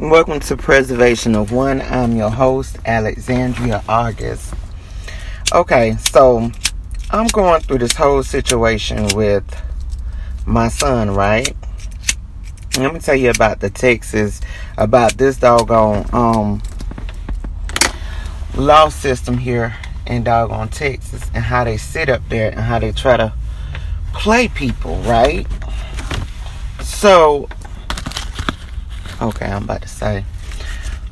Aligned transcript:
Welcome 0.00 0.40
to 0.40 0.56
Preservation 0.56 1.34
of 1.34 1.52
One. 1.52 1.82
I'm 1.82 2.16
your 2.16 2.30
host, 2.30 2.78
Alexandria 2.86 3.84
August. 3.86 4.54
Okay, 5.52 5.94
so 5.98 6.50
I'm 7.10 7.26
going 7.26 7.60
through 7.60 7.80
this 7.80 7.92
whole 7.92 8.22
situation 8.22 9.08
with 9.14 9.44
my 10.46 10.68
son, 10.68 11.10
right? 11.10 11.54
Let 12.78 12.94
me 12.94 13.00
tell 13.00 13.14
you 13.14 13.28
about 13.28 13.60
the 13.60 13.68
Texas, 13.68 14.40
about 14.78 15.18
this 15.18 15.36
doggone 15.36 16.06
um 16.14 16.62
law 18.56 18.88
system 18.88 19.36
here 19.36 19.76
in 20.06 20.24
doggone 20.24 20.70
Texas 20.70 21.22
and 21.34 21.44
how 21.44 21.64
they 21.64 21.76
sit 21.76 22.08
up 22.08 22.22
there 22.30 22.50
and 22.50 22.60
how 22.60 22.78
they 22.78 22.92
try 22.92 23.18
to 23.18 23.34
play 24.14 24.48
people, 24.48 24.96
right? 25.02 25.46
So 26.82 27.50
Okay, 29.20 29.46
I'm 29.46 29.64
about 29.64 29.82
to 29.82 29.88
say. 29.88 30.24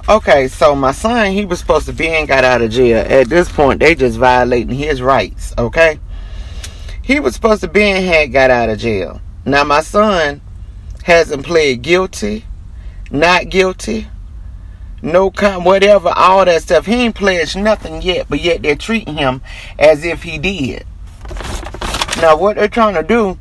Okay, 0.08 0.48
so 0.48 0.74
my 0.74 0.92
son, 0.92 1.32
he 1.32 1.44
was 1.44 1.58
supposed 1.58 1.84
to 1.86 1.92
be 1.92 2.08
and 2.08 2.26
got 2.26 2.42
out 2.42 2.62
of 2.62 2.70
jail. 2.70 3.04
At 3.06 3.28
this 3.28 3.50
point, 3.52 3.80
they 3.80 3.94
just 3.94 4.18
violating 4.18 4.74
his 4.74 5.02
rights, 5.02 5.52
okay? 5.58 6.00
He 7.02 7.20
was 7.20 7.34
supposed 7.34 7.60
to 7.60 7.68
be 7.68 7.82
and 7.82 8.04
had 8.04 8.32
got 8.32 8.50
out 8.50 8.70
of 8.70 8.78
jail. 8.78 9.20
Now, 9.44 9.64
my 9.64 9.82
son 9.82 10.40
hasn't 11.04 11.44
pled 11.44 11.82
guilty, 11.82 12.46
not 13.10 13.50
guilty, 13.50 14.06
no 15.02 15.30
con, 15.30 15.64
whatever, 15.64 16.08
all 16.08 16.44
that 16.46 16.62
stuff. 16.62 16.86
He 16.86 16.94
ain't 16.94 17.14
pledged 17.14 17.58
nothing 17.58 18.00
yet, 18.00 18.26
but 18.30 18.40
yet 18.40 18.62
they're 18.62 18.76
treating 18.76 19.16
him 19.16 19.42
as 19.78 20.04
if 20.04 20.22
he 20.22 20.38
did. 20.38 20.86
Now, 22.20 22.36
what 22.36 22.56
they're 22.56 22.68
trying 22.68 22.94
to 22.94 23.02
do 23.02 23.38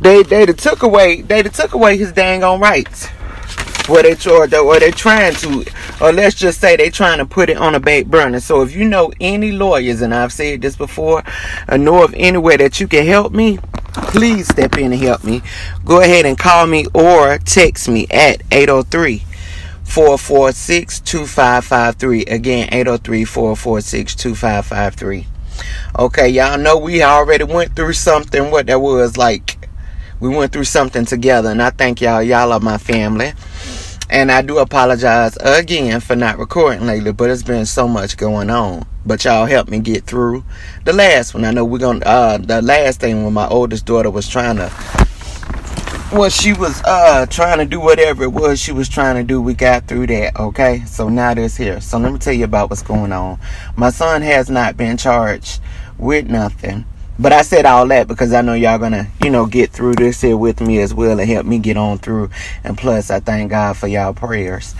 They 0.00 0.22
they 0.22 0.46
took 0.46 0.82
away 0.82 1.20
they 1.20 1.42
took 1.42 1.74
away 1.74 1.96
his 1.98 2.12
dang 2.12 2.42
on 2.42 2.60
rights. 2.60 3.08
What 3.86 4.02
they 4.02 4.30
or 4.30 4.46
they, 4.46 4.78
they 4.78 4.90
trying 4.92 5.34
to, 5.36 5.64
or 6.00 6.12
let's 6.12 6.36
just 6.36 6.60
say 6.60 6.76
they 6.76 6.90
trying 6.90 7.18
to 7.18 7.26
put 7.26 7.50
it 7.50 7.56
on 7.56 7.74
a 7.74 7.80
back 7.80 8.06
burner. 8.06 8.38
So 8.38 8.62
if 8.62 8.74
you 8.74 8.88
know 8.88 9.12
any 9.20 9.50
lawyers, 9.50 10.00
and 10.00 10.14
I've 10.14 10.32
said 10.32 10.62
this 10.62 10.76
before, 10.76 11.24
or 11.68 11.76
know 11.76 12.04
of 12.04 12.14
anywhere 12.14 12.56
that 12.58 12.78
you 12.78 12.86
can 12.86 13.04
help 13.04 13.32
me, 13.32 13.58
please 13.92 14.48
step 14.48 14.78
in 14.78 14.92
and 14.92 15.02
help 15.02 15.24
me. 15.24 15.42
Go 15.84 16.00
ahead 16.00 16.24
and 16.24 16.38
call 16.38 16.66
me 16.68 16.86
or 16.94 17.38
text 17.38 17.88
me 17.88 18.06
at 18.10 18.42
803 18.52 19.24
446 19.82 21.00
2553. 21.00 22.24
Again, 22.26 22.68
803 22.70 23.24
446 23.24 24.14
2553. 24.14 25.26
Okay, 25.98 26.28
y'all 26.28 26.58
know 26.58 26.78
we 26.78 27.02
already 27.02 27.44
went 27.44 27.74
through 27.74 27.94
something, 27.94 28.52
what 28.52 28.66
that 28.66 28.80
was 28.80 29.16
like 29.16 29.59
we 30.20 30.28
went 30.28 30.52
through 30.52 30.64
something 30.64 31.04
together, 31.04 31.50
and 31.50 31.62
I 31.62 31.70
thank 31.70 32.00
y'all. 32.00 32.22
Y'all 32.22 32.52
are 32.52 32.60
my 32.60 32.78
family. 32.78 33.32
And 34.12 34.32
I 34.32 34.42
do 34.42 34.58
apologize 34.58 35.36
again 35.40 36.00
for 36.00 36.16
not 36.16 36.38
recording 36.38 36.84
lately, 36.84 37.12
but 37.12 37.30
it's 37.30 37.44
been 37.44 37.64
so 37.64 37.86
much 37.86 38.16
going 38.16 38.50
on. 38.50 38.84
But 39.06 39.24
y'all 39.24 39.46
helped 39.46 39.70
me 39.70 39.78
get 39.78 40.04
through 40.04 40.44
the 40.84 40.92
last 40.92 41.32
one. 41.32 41.44
I 41.44 41.52
know 41.52 41.64
we're 41.64 41.78
gonna 41.78 42.04
uh 42.04 42.38
the 42.38 42.60
last 42.60 42.98
thing 42.98 43.22
when 43.22 43.32
my 43.32 43.46
oldest 43.46 43.86
daughter 43.86 44.10
was 44.10 44.28
trying 44.28 44.56
to 44.56 44.70
well 46.12 46.28
she 46.28 46.52
was 46.52 46.82
uh 46.84 47.24
trying 47.26 47.58
to 47.58 47.64
do 47.64 47.78
whatever 47.78 48.24
it 48.24 48.32
was 48.32 48.60
she 48.60 48.72
was 48.72 48.88
trying 48.88 49.14
to 49.14 49.22
do 49.22 49.40
we 49.40 49.54
got 49.54 49.86
through 49.86 50.08
that 50.08 50.36
okay 50.40 50.82
so 50.84 51.08
now 51.08 51.32
this 51.32 51.56
here 51.56 51.80
so 51.80 51.98
let 51.98 52.12
me 52.12 52.18
tell 52.18 52.32
you 52.32 52.44
about 52.44 52.68
what's 52.68 52.82
going 52.82 53.12
on 53.12 53.38
my 53.76 53.90
son 53.90 54.20
has 54.20 54.50
not 54.50 54.76
been 54.76 54.96
charged 54.96 55.60
with 55.98 56.28
nothing 56.28 56.84
but 57.20 57.34
I 57.34 57.42
said 57.42 57.66
all 57.66 57.86
that 57.88 58.08
because 58.08 58.32
I 58.32 58.40
know 58.40 58.54
y'all 58.54 58.78
gonna, 58.78 59.06
you 59.22 59.28
know, 59.28 59.44
get 59.44 59.70
through 59.70 59.94
this 59.94 60.22
here 60.22 60.38
with 60.38 60.62
me 60.62 60.80
as 60.80 60.94
well 60.94 61.20
and 61.20 61.28
help 61.28 61.44
me 61.44 61.58
get 61.58 61.76
on 61.76 61.98
through. 61.98 62.30
And 62.64 62.78
plus, 62.78 63.10
I 63.10 63.20
thank 63.20 63.50
God 63.50 63.76
for 63.76 63.86
y'all 63.86 64.14
prayers 64.14 64.74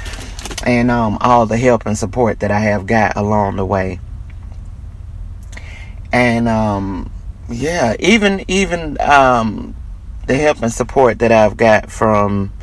and 0.64 0.90
um, 0.90 1.18
all 1.20 1.44
the 1.44 1.58
help 1.58 1.84
and 1.84 1.98
support 1.98 2.40
that 2.40 2.50
I 2.50 2.60
have 2.60 2.86
got 2.86 3.16
along 3.16 3.56
the 3.56 3.66
way. 3.66 4.00
And 6.12 6.48
um, 6.48 7.12
yeah, 7.50 7.94
even 7.98 8.42
even 8.48 8.98
um, 9.00 9.76
the 10.26 10.34
help 10.34 10.62
and 10.62 10.72
support 10.72 11.18
that 11.18 11.32
I've 11.32 11.58
got 11.58 11.90
from 11.90 12.54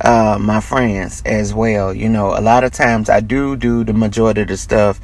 uh, 0.00 0.38
my 0.40 0.60
friends 0.60 1.20
as 1.26 1.52
well. 1.52 1.92
You 1.92 2.08
know, 2.08 2.38
a 2.38 2.40
lot 2.40 2.62
of 2.62 2.72
times 2.72 3.10
I 3.10 3.20
do 3.20 3.56
do 3.56 3.82
the 3.82 3.92
majority 3.92 4.42
of 4.42 4.48
the 4.48 4.56
stuff. 4.56 5.00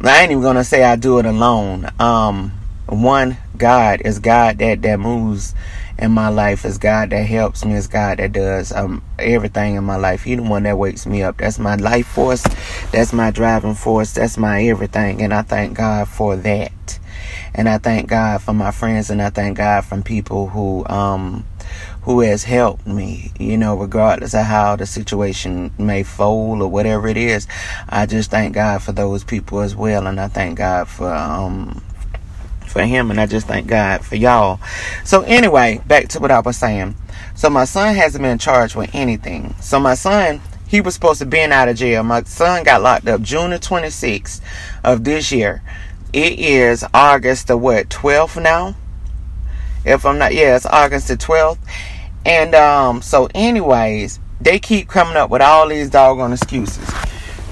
I 0.00 0.22
ain't 0.22 0.30
even 0.30 0.42
gonna 0.42 0.64
say 0.64 0.82
I 0.82 0.96
do 0.96 1.18
it 1.18 1.26
alone. 1.26 1.90
Um, 1.98 2.57
one 2.88 3.36
God 3.56 4.02
is 4.04 4.18
God 4.18 4.58
that 4.58 4.82
that 4.82 5.00
moves 5.00 5.54
in 5.98 6.12
my 6.12 6.28
life. 6.28 6.64
Is 6.64 6.78
God 6.78 7.10
that 7.10 7.24
helps 7.24 7.64
me. 7.64 7.74
Is 7.74 7.88
God 7.88 8.18
that 8.18 8.32
does 8.32 8.72
um 8.72 9.02
everything 9.18 9.74
in 9.76 9.84
my 9.84 9.96
life. 9.96 10.22
He 10.22 10.34
the 10.34 10.42
one 10.42 10.62
that 10.64 10.78
wakes 10.78 11.06
me 11.06 11.22
up. 11.22 11.38
That's 11.38 11.58
my 11.58 11.76
life 11.76 12.06
force. 12.06 12.44
That's 12.92 13.12
my 13.12 13.30
driving 13.30 13.74
force. 13.74 14.12
That's 14.12 14.38
my 14.38 14.62
everything. 14.64 15.22
And 15.22 15.34
I 15.34 15.42
thank 15.42 15.76
God 15.76 16.08
for 16.08 16.36
that. 16.36 16.98
And 17.54 17.68
I 17.68 17.78
thank 17.78 18.08
God 18.08 18.42
for 18.42 18.52
my 18.52 18.70
friends. 18.70 19.10
And 19.10 19.20
I 19.20 19.30
thank 19.30 19.58
God 19.58 19.84
from 19.84 20.02
people 20.02 20.48
who 20.48 20.86
um 20.86 21.44
who 22.02 22.20
has 22.20 22.44
helped 22.44 22.86
me, 22.86 23.32
you 23.38 23.58
know, 23.58 23.76
regardless 23.76 24.32
of 24.32 24.46
how 24.46 24.76
the 24.76 24.86
situation 24.86 25.70
may 25.76 26.02
fold 26.02 26.62
or 26.62 26.68
whatever 26.68 27.06
it 27.06 27.18
is. 27.18 27.46
I 27.86 28.06
just 28.06 28.30
thank 28.30 28.54
God 28.54 28.82
for 28.82 28.92
those 28.92 29.24
people 29.24 29.60
as 29.60 29.76
well. 29.76 30.06
And 30.06 30.18
I 30.18 30.28
thank 30.28 30.56
God 30.56 30.88
for, 30.88 31.12
um, 31.12 31.82
for 32.78 32.84
him, 32.84 33.10
and 33.10 33.20
I 33.20 33.26
just 33.26 33.48
thank 33.48 33.66
God 33.66 34.04
for 34.04 34.14
y'all. 34.14 34.60
So, 35.04 35.22
anyway, 35.22 35.80
back 35.88 36.06
to 36.10 36.20
what 36.20 36.30
I 36.30 36.38
was 36.38 36.56
saying. 36.56 36.94
So, 37.34 37.50
my 37.50 37.64
son 37.64 37.96
hasn't 37.96 38.22
been 38.22 38.38
charged 38.38 38.76
with 38.76 38.94
anything. 38.94 39.56
So, 39.60 39.80
my 39.80 39.94
son, 39.94 40.40
he 40.68 40.80
was 40.80 40.94
supposed 40.94 41.18
to 41.18 41.26
be 41.26 41.40
in 41.40 41.50
out 41.50 41.68
of 41.68 41.76
jail. 41.76 42.04
My 42.04 42.22
son 42.22 42.62
got 42.62 42.80
locked 42.80 43.08
up 43.08 43.20
June 43.20 43.50
the 43.50 43.58
26th 43.58 44.40
of 44.84 45.02
this 45.02 45.32
year. 45.32 45.60
It 46.12 46.38
is 46.38 46.84
August 46.94 47.48
the 47.48 47.56
what, 47.56 47.88
12th 47.88 48.40
now? 48.40 48.76
If 49.84 50.06
I'm 50.06 50.18
not, 50.18 50.32
yeah, 50.32 50.54
it's 50.54 50.64
August 50.64 51.08
the 51.08 51.16
12th. 51.16 51.58
And 52.24 52.54
um, 52.54 53.02
so, 53.02 53.28
anyways, 53.34 54.20
they 54.40 54.60
keep 54.60 54.86
coming 54.86 55.16
up 55.16 55.30
with 55.30 55.42
all 55.42 55.66
these 55.66 55.90
doggone 55.90 56.32
excuses 56.32 56.88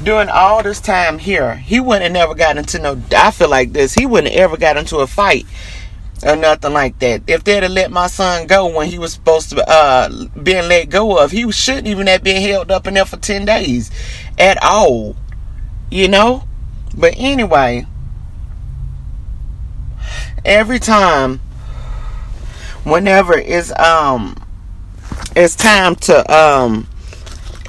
during 0.06 0.28
all 0.28 0.62
this 0.62 0.80
time 0.80 1.18
here, 1.18 1.56
he 1.56 1.80
wouldn't 1.80 2.04
have 2.04 2.12
never 2.12 2.32
got 2.32 2.56
into 2.56 2.78
no. 2.78 3.02
I 3.10 3.32
feel 3.32 3.50
like 3.50 3.72
this. 3.72 3.92
He 3.92 4.06
wouldn't 4.06 4.32
have 4.32 4.40
ever 4.40 4.56
got 4.56 4.76
into 4.76 4.98
a 4.98 5.06
fight 5.08 5.46
or 6.24 6.36
nothing 6.36 6.72
like 6.72 7.00
that. 7.00 7.22
If 7.26 7.42
they'd 7.42 7.64
have 7.64 7.72
let 7.72 7.90
my 7.90 8.06
son 8.06 8.46
go 8.46 8.68
when 8.68 8.88
he 8.88 9.00
was 9.00 9.12
supposed 9.12 9.50
to 9.50 9.68
uh 9.68 10.08
being 10.40 10.68
let 10.68 10.90
go 10.90 11.18
of, 11.18 11.32
he 11.32 11.50
shouldn't 11.50 11.88
even 11.88 12.06
have 12.06 12.22
been 12.22 12.40
held 12.40 12.70
up 12.70 12.86
in 12.86 12.94
there 12.94 13.04
for 13.04 13.16
ten 13.16 13.44
days 13.44 13.90
at 14.38 14.62
all. 14.62 15.16
You 15.90 16.06
know. 16.06 16.44
But 16.96 17.14
anyway, 17.16 17.84
every 20.44 20.78
time, 20.78 21.40
whenever 22.84 23.36
it's 23.36 23.76
um, 23.76 24.36
it's 25.34 25.56
time 25.56 25.96
to 25.96 26.32
um 26.32 26.86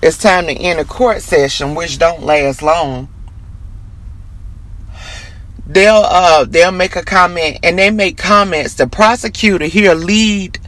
it's 0.02 0.18
time 0.18 0.46
to 0.48 0.54
end 0.54 0.80
a 0.80 0.86
court 0.86 1.22
session, 1.22 1.76
which 1.76 1.98
don't 1.98 2.24
last 2.24 2.62
long. 2.62 3.10
They'll 5.66 6.04
uh 6.06 6.46
they'll 6.46 6.72
make 6.72 6.96
a 6.96 7.04
comment 7.04 7.60
and 7.62 7.78
they 7.78 7.92
make 7.92 8.18
comments. 8.18 8.76
The 8.76 8.88
prosecutor 8.88 9.66
he'll 9.66 9.96
lead 9.96 10.60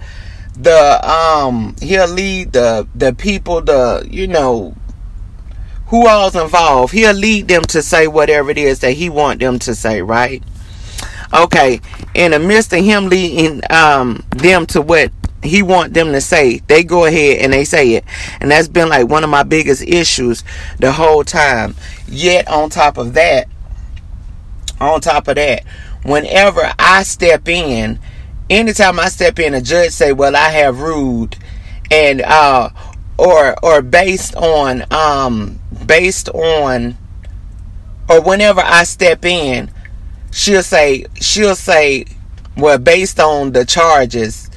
the 0.56 1.10
um 1.10 1.76
he'll 1.82 2.10
lead 2.10 2.52
the 2.52 2.88
the 2.94 3.14
people 3.14 3.62
the 3.62 4.06
you 4.10 4.28
know 4.28 4.76
who 5.88 6.08
all's 6.08 6.36
involved. 6.36 6.94
He'll 6.94 7.16
lead 7.16 7.48
them 7.48 7.64
to 7.66 7.82
say 7.82 8.08
whatever 8.08 8.52
it 8.52 8.58
is 8.58 8.80
that 8.80 8.92
he 8.92 9.10
want 9.10 9.40
them 9.40 9.58
to 9.60 9.74
say, 9.74 10.02
right? 10.02 10.44
Okay, 11.34 11.80
in 12.14 12.32
the 12.32 12.40
midst 12.40 12.74
of 12.74 12.84
him 12.84 13.08
leading 13.08 13.62
um 13.70 14.24
them 14.32 14.66
to 14.68 14.82
what 14.82 15.12
he 15.44 15.62
want 15.62 15.94
them 15.94 16.12
to 16.12 16.22
say 16.22 16.60
they 16.68 16.84
go 16.84 17.06
ahead 17.06 17.40
and 17.40 17.54
they 17.54 17.64
say 17.64 17.94
it. 17.94 18.06
And 18.42 18.52
that's 18.52 18.68
been 18.68 18.90
like 18.90 19.08
one 19.08 19.24
of 19.24 19.30
my 19.30 19.44
biggest 19.44 19.82
issues 19.84 20.44
the 20.80 20.92
whole 20.92 21.24
time. 21.24 21.76
Yet 22.08 22.48
on 22.48 22.70
top 22.70 22.98
of 22.98 23.14
that 23.14 23.48
on 24.80 25.02
top 25.02 25.28
of 25.28 25.36
that 25.36 25.64
whenever 26.04 26.72
i 26.80 27.04
step 27.04 27.48
in 27.48 28.00
anytime 28.50 29.00
i 29.00 29.10
step 29.10 29.40
in 29.40 29.54
a 29.54 29.62
judge 29.62 29.92
say 29.92 30.14
well 30.14 30.36
i 30.36 30.50
have 30.50 30.80
ruled 30.80 31.38
and 31.92 32.22
uh 32.22 32.70
or 33.18 33.56
or 33.64 33.82
based 33.82 34.36
on 34.36 34.84
um 34.92 35.60
based 35.86 36.30
on 36.30 36.98
or 38.10 38.22
whenever 38.22 38.62
i 38.62 38.84
step 38.84 39.26
in 39.26 39.70
she'll 40.32 40.64
say 40.64 41.06
she'll 41.16 41.56
say 41.56 42.06
well 42.56 42.78
based 42.78 43.20
on 43.20 43.52
the 43.52 43.66
charges 43.66 44.49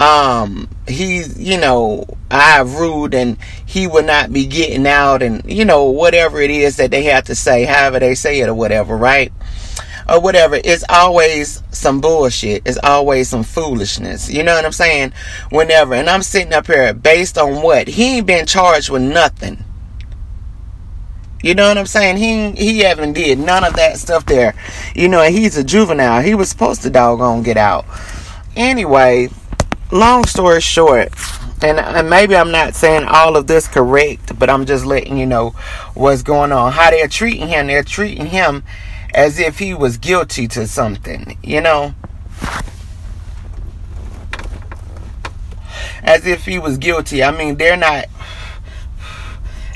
um 0.00 0.68
he's 0.86 1.38
you 1.38 1.58
know 1.58 2.06
I've 2.30 2.74
ruled 2.76 3.14
and 3.14 3.36
he 3.66 3.86
will 3.86 4.04
not 4.04 4.32
be 4.32 4.46
getting 4.46 4.86
out 4.86 5.22
and 5.22 5.42
you 5.50 5.64
know 5.64 5.86
whatever 5.86 6.40
it 6.40 6.50
is 6.50 6.76
that 6.76 6.92
they 6.92 7.02
have 7.04 7.24
to 7.24 7.34
say 7.34 7.64
however 7.64 7.98
they 7.98 8.14
say 8.14 8.40
it 8.40 8.48
or 8.48 8.54
whatever 8.54 8.96
right 8.96 9.32
or 10.08 10.20
whatever, 10.20 10.58
it's 10.64 10.84
always 10.88 11.62
some 11.70 12.00
bullshit. 12.00 12.62
It's 12.64 12.78
always 12.82 13.28
some 13.28 13.42
foolishness. 13.42 14.30
You 14.30 14.42
know 14.42 14.54
what 14.54 14.64
I'm 14.64 14.72
saying? 14.72 15.12
Whenever. 15.50 15.94
And 15.94 16.08
I'm 16.08 16.22
sitting 16.22 16.52
up 16.52 16.66
here 16.66 16.94
based 16.94 17.36
on 17.36 17.62
what? 17.62 17.88
He 17.88 18.16
ain't 18.16 18.26
been 18.26 18.46
charged 18.46 18.90
with 18.90 19.02
nothing. 19.02 19.64
You 21.42 21.54
know 21.54 21.68
what 21.68 21.78
I'm 21.78 21.86
saying? 21.86 22.16
He 22.16 22.50
he 22.52 22.80
haven't 22.80 23.12
did 23.12 23.38
none 23.38 23.62
of 23.62 23.74
that 23.76 23.98
stuff 23.98 24.26
there. 24.26 24.54
You 24.94 25.08
know, 25.08 25.22
he's 25.22 25.56
a 25.56 25.62
juvenile. 25.62 26.20
He 26.20 26.34
was 26.34 26.48
supposed 26.48 26.82
to 26.82 26.90
doggone 26.90 27.44
get 27.44 27.56
out. 27.56 27.84
Anyway, 28.56 29.28
long 29.90 30.24
story 30.24 30.60
short, 30.60 31.12
and, 31.62 31.78
and 31.78 32.08
maybe 32.10 32.36
I'm 32.36 32.50
not 32.50 32.74
saying 32.74 33.04
all 33.04 33.36
of 33.36 33.46
this 33.46 33.66
correct, 33.68 34.38
but 34.38 34.50
I'm 34.50 34.66
just 34.66 34.84
letting 34.84 35.16
you 35.16 35.26
know 35.26 35.50
what's 35.94 36.22
going 36.22 36.52
on. 36.52 36.72
How 36.72 36.90
they're 36.90 37.08
treating 37.08 37.48
him. 37.48 37.66
They're 37.66 37.82
treating 37.82 38.26
him 38.26 38.64
as 39.14 39.38
if 39.38 39.58
he 39.58 39.74
was 39.74 39.98
guilty 39.98 40.46
to 40.48 40.66
something, 40.66 41.38
you 41.42 41.60
know? 41.60 41.94
As 46.02 46.26
if 46.26 46.44
he 46.44 46.58
was 46.58 46.78
guilty. 46.78 47.22
I 47.22 47.36
mean, 47.36 47.56
they're 47.56 47.76
not 47.76 48.06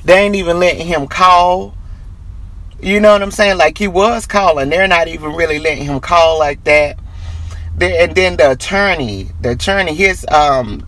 they 0.04 0.18
ain't 0.18 0.34
even 0.34 0.58
letting 0.58 0.86
him 0.86 1.06
call. 1.06 1.74
You 2.80 2.98
know 2.98 3.12
what 3.12 3.22
I'm 3.22 3.30
saying? 3.30 3.58
Like 3.58 3.78
he 3.78 3.86
was 3.86 4.26
calling. 4.26 4.68
They're 4.68 4.88
not 4.88 5.08
even 5.08 5.34
really 5.34 5.58
letting 5.60 5.84
him 5.84 6.00
call 6.00 6.38
like 6.38 6.64
that. 6.64 6.98
And 7.80 8.14
then 8.14 8.36
the 8.36 8.52
attorney, 8.52 9.28
the 9.40 9.52
attorney, 9.52 9.94
his 9.94 10.26
um, 10.30 10.86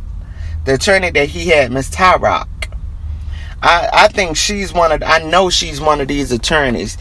the 0.64 0.74
attorney 0.74 1.10
that 1.10 1.28
he 1.30 1.48
had, 1.48 1.72
Miss 1.72 1.90
Tyrock. 1.90 2.48
I 3.62 3.88
I 3.92 4.08
think 4.08 4.36
she's 4.36 4.72
one 4.72 4.92
of. 4.92 5.02
I 5.02 5.18
know 5.18 5.50
she's 5.50 5.80
one 5.80 6.00
of 6.00 6.08
these 6.08 6.30
attorneys. 6.32 6.98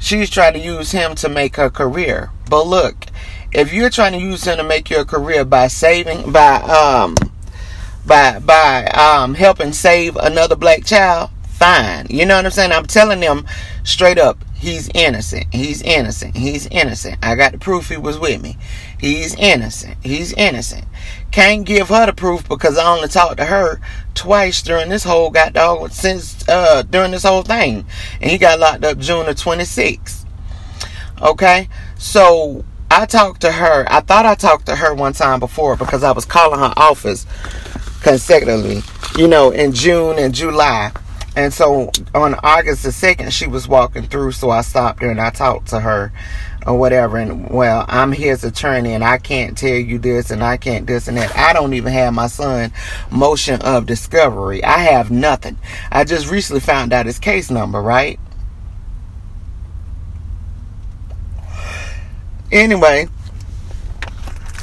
She's 0.00 0.28
trying 0.28 0.54
to 0.54 0.58
use 0.58 0.90
him 0.90 1.14
to 1.16 1.28
make 1.28 1.56
her 1.56 1.70
career. 1.70 2.30
But 2.50 2.66
look, 2.66 3.06
if 3.52 3.72
you're 3.72 3.90
trying 3.90 4.12
to 4.12 4.18
use 4.18 4.44
him 4.44 4.58
to 4.58 4.64
make 4.64 4.90
your 4.90 5.04
career 5.04 5.44
by 5.44 5.68
saving, 5.68 6.32
by 6.32 6.56
um, 6.56 7.16
by 8.04 8.40
by 8.40 8.86
um 8.86 9.34
helping 9.34 9.72
save 9.72 10.16
another 10.16 10.56
black 10.56 10.84
child, 10.84 11.30
fine. 11.48 12.06
You 12.10 12.26
know 12.26 12.36
what 12.36 12.44
I'm 12.44 12.50
saying? 12.50 12.72
I'm 12.72 12.86
telling 12.86 13.20
them 13.20 13.46
straight 13.84 14.18
up, 14.18 14.44
he's 14.54 14.90
innocent. 14.94 15.46
He's 15.52 15.80
innocent. 15.82 16.36
He's 16.36 16.66
innocent. 16.66 17.18
I 17.22 17.36
got 17.36 17.52
the 17.52 17.58
proof 17.58 17.88
he 17.88 17.96
was 17.96 18.18
with 18.18 18.42
me. 18.42 18.56
He's 19.04 19.34
innocent. 19.34 19.98
He's 20.02 20.32
innocent. 20.32 20.86
Can't 21.30 21.66
give 21.66 21.90
her 21.90 22.06
the 22.06 22.14
proof 22.14 22.48
because 22.48 22.78
I 22.78 22.90
only 22.90 23.08
talked 23.08 23.36
to 23.36 23.44
her 23.44 23.78
twice 24.14 24.62
during 24.62 24.88
this 24.88 25.04
whole 25.04 25.28
got 25.28 25.52
dog 25.52 25.90
since 25.90 26.48
uh 26.48 26.84
during 26.84 27.10
this 27.10 27.24
whole 27.24 27.42
thing. 27.42 27.84
And 28.22 28.30
he 28.30 28.38
got 28.38 28.58
locked 28.58 28.82
up 28.82 28.96
June 28.96 29.26
the 29.26 29.34
26th. 29.34 30.24
Okay? 31.20 31.68
So 31.98 32.64
I 32.90 33.04
talked 33.04 33.42
to 33.42 33.52
her. 33.52 33.84
I 33.90 34.00
thought 34.00 34.24
I 34.24 34.34
talked 34.34 34.64
to 34.66 34.76
her 34.76 34.94
one 34.94 35.12
time 35.12 35.38
before 35.38 35.76
because 35.76 36.02
I 36.02 36.12
was 36.12 36.24
calling 36.24 36.60
her 36.60 36.72
office 36.74 37.26
consecutively, 38.00 38.80
you 39.18 39.28
know, 39.28 39.50
in 39.50 39.74
June 39.74 40.18
and 40.18 40.34
July. 40.34 40.92
And 41.36 41.52
so 41.52 41.90
on 42.14 42.36
August 42.42 42.84
the 42.84 42.88
2nd, 42.88 43.32
she 43.32 43.48
was 43.48 43.68
walking 43.68 44.04
through, 44.04 44.32
so 44.32 44.48
I 44.48 44.62
stopped 44.62 45.02
her 45.02 45.10
and 45.10 45.20
I 45.20 45.28
talked 45.28 45.68
to 45.68 45.80
her 45.80 46.10
or 46.66 46.78
whatever. 46.78 47.18
And 47.18 47.48
well, 47.50 47.84
I'm 47.88 48.12
his 48.12 48.44
attorney 48.44 48.92
and 48.92 49.04
I 49.04 49.18
can't 49.18 49.56
tell 49.56 49.70
you 49.70 49.98
this 49.98 50.30
and 50.30 50.42
I 50.42 50.56
can't 50.56 50.86
this 50.86 51.08
and 51.08 51.16
that. 51.16 51.36
I 51.36 51.52
don't 51.52 51.74
even 51.74 51.92
have 51.92 52.14
my 52.14 52.26
son 52.26 52.72
motion 53.10 53.60
of 53.62 53.86
discovery. 53.86 54.62
I 54.64 54.78
have 54.78 55.10
nothing. 55.10 55.58
I 55.90 56.04
just 56.04 56.30
recently 56.30 56.60
found 56.60 56.92
out 56.92 57.06
his 57.06 57.18
case 57.18 57.50
number, 57.50 57.80
right? 57.80 58.18
Anyway, 62.52 63.08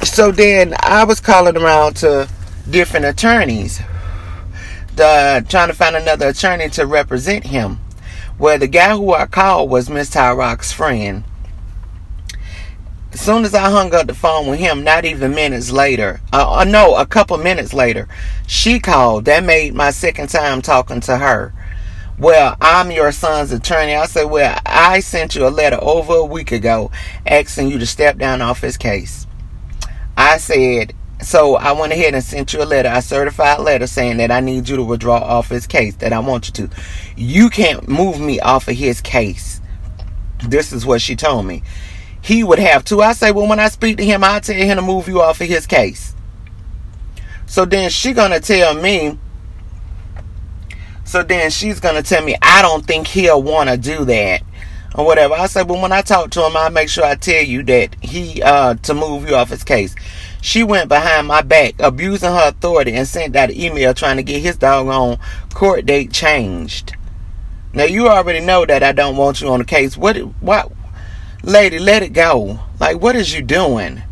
so 0.02 0.32
then 0.32 0.74
I 0.80 1.04
was 1.04 1.20
calling 1.20 1.56
around 1.56 1.96
to 1.96 2.28
different 2.70 3.06
attorneys 3.06 3.80
the, 4.96 5.44
trying 5.48 5.68
to 5.68 5.74
find 5.74 5.96
another 5.96 6.28
attorney 6.28 6.68
to 6.70 6.86
represent 6.86 7.46
him. 7.46 7.78
Well, 8.38 8.58
the 8.58 8.66
guy 8.66 8.90
who 8.90 9.12
I 9.14 9.26
called 9.26 9.70
was 9.70 9.88
Miss 9.88 10.10
Tyrock's 10.10 10.72
friend. 10.72 11.24
As 13.12 13.20
soon 13.20 13.44
as 13.44 13.54
I 13.54 13.70
hung 13.70 13.94
up 13.94 14.06
the 14.06 14.14
phone 14.14 14.46
with 14.46 14.58
him, 14.58 14.84
not 14.84 15.04
even 15.04 15.34
minutes 15.34 15.70
later, 15.70 16.22
uh, 16.32 16.60
uh, 16.60 16.64
no, 16.64 16.96
a 16.96 17.04
couple 17.04 17.36
minutes 17.36 17.74
later, 17.74 18.08
she 18.46 18.80
called. 18.80 19.26
That 19.26 19.44
made 19.44 19.74
my 19.74 19.90
second 19.90 20.28
time 20.30 20.62
talking 20.62 21.00
to 21.00 21.18
her. 21.18 21.52
Well, 22.18 22.56
I'm 22.60 22.90
your 22.90 23.12
son's 23.12 23.52
attorney. 23.52 23.94
I 23.94 24.06
said, 24.06 24.24
Well, 24.24 24.58
I 24.64 25.00
sent 25.00 25.34
you 25.34 25.46
a 25.46 25.50
letter 25.50 25.78
over 25.82 26.14
a 26.14 26.24
week 26.24 26.52
ago 26.52 26.90
asking 27.26 27.68
you 27.68 27.78
to 27.78 27.86
step 27.86 28.16
down 28.16 28.40
off 28.40 28.62
his 28.62 28.78
case. 28.78 29.26
I 30.16 30.38
said, 30.38 30.94
so 31.20 31.56
I 31.56 31.72
went 31.72 31.92
ahead 31.92 32.14
and 32.14 32.24
sent 32.24 32.52
you 32.52 32.62
a 32.62 32.64
letter, 32.64 32.90
a 32.92 33.02
certified 33.02 33.60
letter 33.60 33.86
saying 33.86 34.16
that 34.16 34.30
I 34.30 34.40
need 34.40 34.68
you 34.68 34.76
to 34.76 34.84
withdraw 34.84 35.18
off 35.18 35.50
his 35.50 35.66
case, 35.66 35.94
that 35.96 36.12
I 36.12 36.18
want 36.18 36.48
you 36.48 36.66
to. 36.66 36.74
You 37.16 37.50
can't 37.50 37.88
move 37.88 38.20
me 38.20 38.40
off 38.40 38.68
of 38.68 38.76
his 38.76 39.00
case. 39.00 39.60
This 40.46 40.72
is 40.72 40.84
what 40.84 41.00
she 41.00 41.14
told 41.14 41.46
me. 41.46 41.62
He 42.22 42.44
would 42.44 42.60
have 42.60 42.84
to. 42.86 43.02
I 43.02 43.12
say, 43.12 43.32
well, 43.32 43.48
when 43.48 43.58
I 43.58 43.68
speak 43.68 43.96
to 43.96 44.04
him, 44.04 44.22
I'll 44.22 44.40
tell 44.40 44.54
him 44.54 44.76
to 44.76 44.82
move 44.82 45.08
you 45.08 45.20
off 45.20 45.40
of 45.40 45.48
his 45.48 45.66
case. 45.66 46.14
So 47.46 47.64
then 47.64 47.90
she 47.90 48.12
gonna 48.12 48.40
tell 48.40 48.74
me. 48.74 49.18
So 51.04 51.22
then 51.22 51.50
she's 51.50 51.80
gonna 51.80 52.02
tell 52.02 52.24
me, 52.24 52.36
I 52.40 52.62
don't 52.62 52.86
think 52.86 53.08
he'll 53.08 53.42
wanna 53.42 53.76
do 53.76 54.04
that 54.04 54.42
or 54.94 55.04
whatever. 55.04 55.34
I 55.34 55.46
said, 55.46 55.68
well, 55.68 55.82
when 55.82 55.92
I 55.92 56.00
talk 56.02 56.30
to 56.30 56.46
him, 56.46 56.56
I'll 56.56 56.70
make 56.70 56.88
sure 56.88 57.04
I 57.04 57.16
tell 57.16 57.42
you 57.42 57.64
that 57.64 57.96
he 58.00 58.40
uh 58.40 58.74
to 58.74 58.94
move 58.94 59.28
you 59.28 59.34
off 59.34 59.50
his 59.50 59.64
case. 59.64 59.94
She 60.40 60.62
went 60.62 60.88
behind 60.88 61.26
my 61.26 61.42
back, 61.42 61.74
abusing 61.80 62.30
her 62.30 62.48
authority, 62.48 62.92
and 62.92 63.06
sent 63.06 63.34
out 63.34 63.50
an 63.50 63.60
email 63.60 63.94
trying 63.94 64.16
to 64.16 64.22
get 64.22 64.40
his 64.42 64.56
doggone 64.56 65.18
court 65.52 65.86
date 65.86 66.12
changed. 66.12 66.94
Now 67.74 67.84
you 67.84 68.08
already 68.08 68.40
know 68.40 68.64
that 68.64 68.82
I 68.82 68.92
don't 68.92 69.16
want 69.16 69.40
you 69.40 69.48
on 69.48 69.58
the 69.58 69.64
case. 69.64 69.96
What? 69.96 70.16
What? 70.40 70.70
Lady, 71.42 71.78
let 71.78 72.02
it 72.02 72.12
go. 72.12 72.60
Like, 72.78 73.00
what 73.00 73.16
is 73.16 73.34
you 73.34 73.42
doing? 73.42 74.02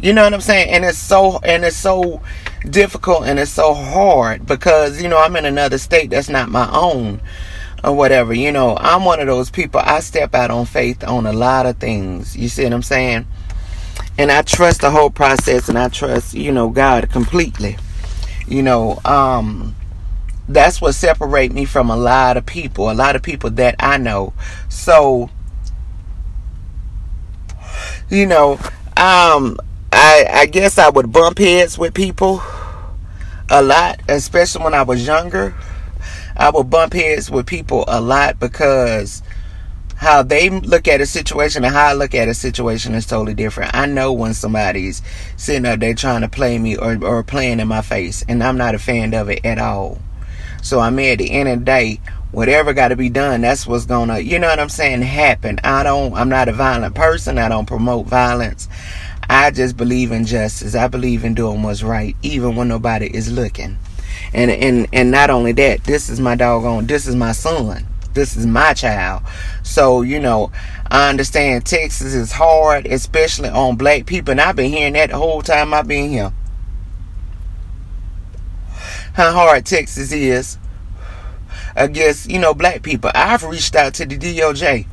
You 0.00 0.12
know 0.12 0.22
what 0.22 0.32
I'm 0.32 0.40
saying? 0.40 0.70
And 0.70 0.84
it's 0.84 0.98
so 0.98 1.40
and 1.42 1.64
it's 1.64 1.76
so 1.76 2.22
difficult 2.68 3.24
and 3.24 3.38
it's 3.38 3.50
so 3.50 3.74
hard 3.74 4.46
because 4.46 5.02
you 5.02 5.08
know 5.08 5.18
I'm 5.18 5.34
in 5.34 5.44
another 5.44 5.78
state 5.78 6.10
that's 6.10 6.28
not 6.28 6.48
my 6.48 6.70
own 6.72 7.20
or 7.82 7.94
whatever. 7.94 8.32
You 8.32 8.52
know, 8.52 8.76
I'm 8.76 9.04
one 9.04 9.18
of 9.18 9.26
those 9.26 9.50
people. 9.50 9.80
I 9.82 10.00
step 10.00 10.34
out 10.34 10.52
on 10.52 10.66
faith 10.66 11.02
on 11.02 11.26
a 11.26 11.32
lot 11.32 11.66
of 11.66 11.78
things. 11.78 12.36
You 12.36 12.48
see 12.48 12.64
what 12.64 12.72
I'm 12.72 12.82
saying? 12.82 13.26
And 14.16 14.30
I 14.30 14.42
trust 14.42 14.82
the 14.82 14.90
whole 14.90 15.10
process, 15.10 15.68
and 15.68 15.78
I 15.78 15.88
trust 15.88 16.34
you 16.34 16.52
know 16.52 16.70
God 16.70 17.10
completely. 17.10 17.76
You 18.46 18.62
know, 18.62 19.00
um, 19.04 19.74
that's 20.48 20.80
what 20.80 20.94
separate 20.94 21.52
me 21.52 21.64
from 21.64 21.90
a 21.90 21.96
lot 21.96 22.36
of 22.36 22.46
people, 22.46 22.90
a 22.90 22.94
lot 22.94 23.16
of 23.16 23.22
people 23.22 23.50
that 23.50 23.74
I 23.78 23.98
know. 23.98 24.32
So, 24.68 25.30
you 28.10 28.26
know, 28.26 28.52
um, 28.96 29.58
I 29.92 30.26
I 30.30 30.46
guess 30.50 30.78
I 30.78 30.88
would 30.88 31.12
bump 31.12 31.38
heads 31.38 31.78
with 31.78 31.94
people 31.94 32.42
a 33.50 33.62
lot, 33.62 34.00
especially 34.08 34.64
when 34.64 34.74
I 34.74 34.82
was 34.82 35.06
younger. 35.06 35.54
I 36.36 36.50
would 36.50 36.70
bump 36.70 36.92
heads 36.92 37.30
with 37.30 37.46
people 37.46 37.84
a 37.88 38.00
lot 38.00 38.38
because 38.38 39.22
how 39.96 40.22
they 40.22 40.48
look 40.48 40.86
at 40.86 41.00
a 41.00 41.06
situation 41.06 41.64
and 41.64 41.74
how 41.74 41.88
I 41.88 41.92
look 41.92 42.14
at 42.14 42.28
a 42.28 42.34
situation 42.34 42.94
is 42.94 43.04
totally 43.04 43.34
different. 43.34 43.74
I 43.74 43.86
know 43.86 44.12
when 44.12 44.32
somebody's 44.32 45.02
sitting 45.36 45.66
up 45.66 45.80
there 45.80 45.94
trying 45.94 46.20
to 46.20 46.28
play 46.28 46.56
me 46.58 46.76
or, 46.76 47.04
or 47.04 47.24
playing 47.24 47.58
in 47.58 47.66
my 47.66 47.82
face, 47.82 48.24
and 48.28 48.42
I'm 48.42 48.56
not 48.56 48.76
a 48.76 48.78
fan 48.78 49.12
of 49.14 49.28
it 49.28 49.44
at 49.44 49.58
all. 49.58 49.98
So 50.62 50.80
I 50.80 50.90
mean, 50.90 51.12
at 51.12 51.18
the 51.18 51.30
end 51.32 51.48
of 51.48 51.58
the 51.60 51.64
day, 51.64 52.00
whatever 52.32 52.72
got 52.72 52.88
to 52.88 52.96
be 52.96 53.08
done, 53.08 53.40
that's 53.40 53.66
what's 53.66 53.86
gonna, 53.86 54.18
you 54.18 54.38
know 54.38 54.48
what 54.48 54.60
I'm 54.60 54.68
saying, 54.68 55.02
happen. 55.02 55.58
I 55.64 55.82
don't, 55.82 56.14
I'm 56.14 56.28
not 56.28 56.48
a 56.48 56.52
violent 56.52 56.94
person. 56.94 57.38
I 57.38 57.48
don't 57.48 57.66
promote 57.66 58.06
violence. 58.06 58.68
I 59.30 59.50
just 59.50 59.76
believe 59.76 60.10
in 60.10 60.24
justice. 60.24 60.74
I 60.74 60.88
believe 60.88 61.24
in 61.24 61.34
doing 61.34 61.62
what's 61.62 61.82
right, 61.82 62.16
even 62.22 62.56
when 62.56 62.68
nobody 62.68 63.14
is 63.14 63.30
looking. 63.30 63.78
And 64.32 64.50
and 64.50 64.88
and 64.92 65.10
not 65.10 65.30
only 65.30 65.52
that, 65.52 65.84
this 65.84 66.08
is 66.08 66.20
my 66.20 66.34
doggone, 66.34 66.86
this 66.86 67.06
is 67.06 67.14
my 67.14 67.32
son. 67.32 67.86
This 68.14 68.36
is 68.36 68.46
my 68.46 68.74
child. 68.74 69.22
So, 69.62 70.02
you 70.02 70.18
know, 70.18 70.50
I 70.90 71.08
understand 71.08 71.66
Texas 71.66 72.14
is 72.14 72.32
hard, 72.32 72.86
especially 72.86 73.50
on 73.50 73.76
black 73.76 74.06
people, 74.06 74.32
and 74.32 74.40
I've 74.40 74.56
been 74.56 74.72
hearing 74.72 74.94
that 74.94 75.10
the 75.10 75.16
whole 75.16 75.42
time 75.42 75.72
I've 75.72 75.86
been 75.86 76.10
here. 76.10 76.32
How 79.12 79.32
hard 79.32 79.66
Texas 79.66 80.10
is 80.10 80.58
against, 81.78 82.28
you 82.30 82.38
know, 82.38 82.54
black 82.54 82.82
people. 82.82 83.10
I've 83.14 83.44
reached 83.44 83.76
out 83.76 83.94
to 83.94 84.06
the 84.06 84.18
DOJ 84.18 84.86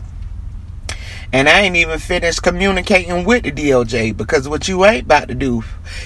And 1.33 1.49
I 1.49 1.61
ain't 1.61 1.75
even 1.75 1.99
finished 1.99 2.43
communicating 2.43 3.25
with 3.25 3.43
the 3.43 3.51
DOJ 3.51 4.15
because 4.15 4.47
what 4.47 4.67
you 4.67 4.85
ain't 4.85 5.05
about 5.05 5.27
to 5.27 5.35
do 5.35 5.63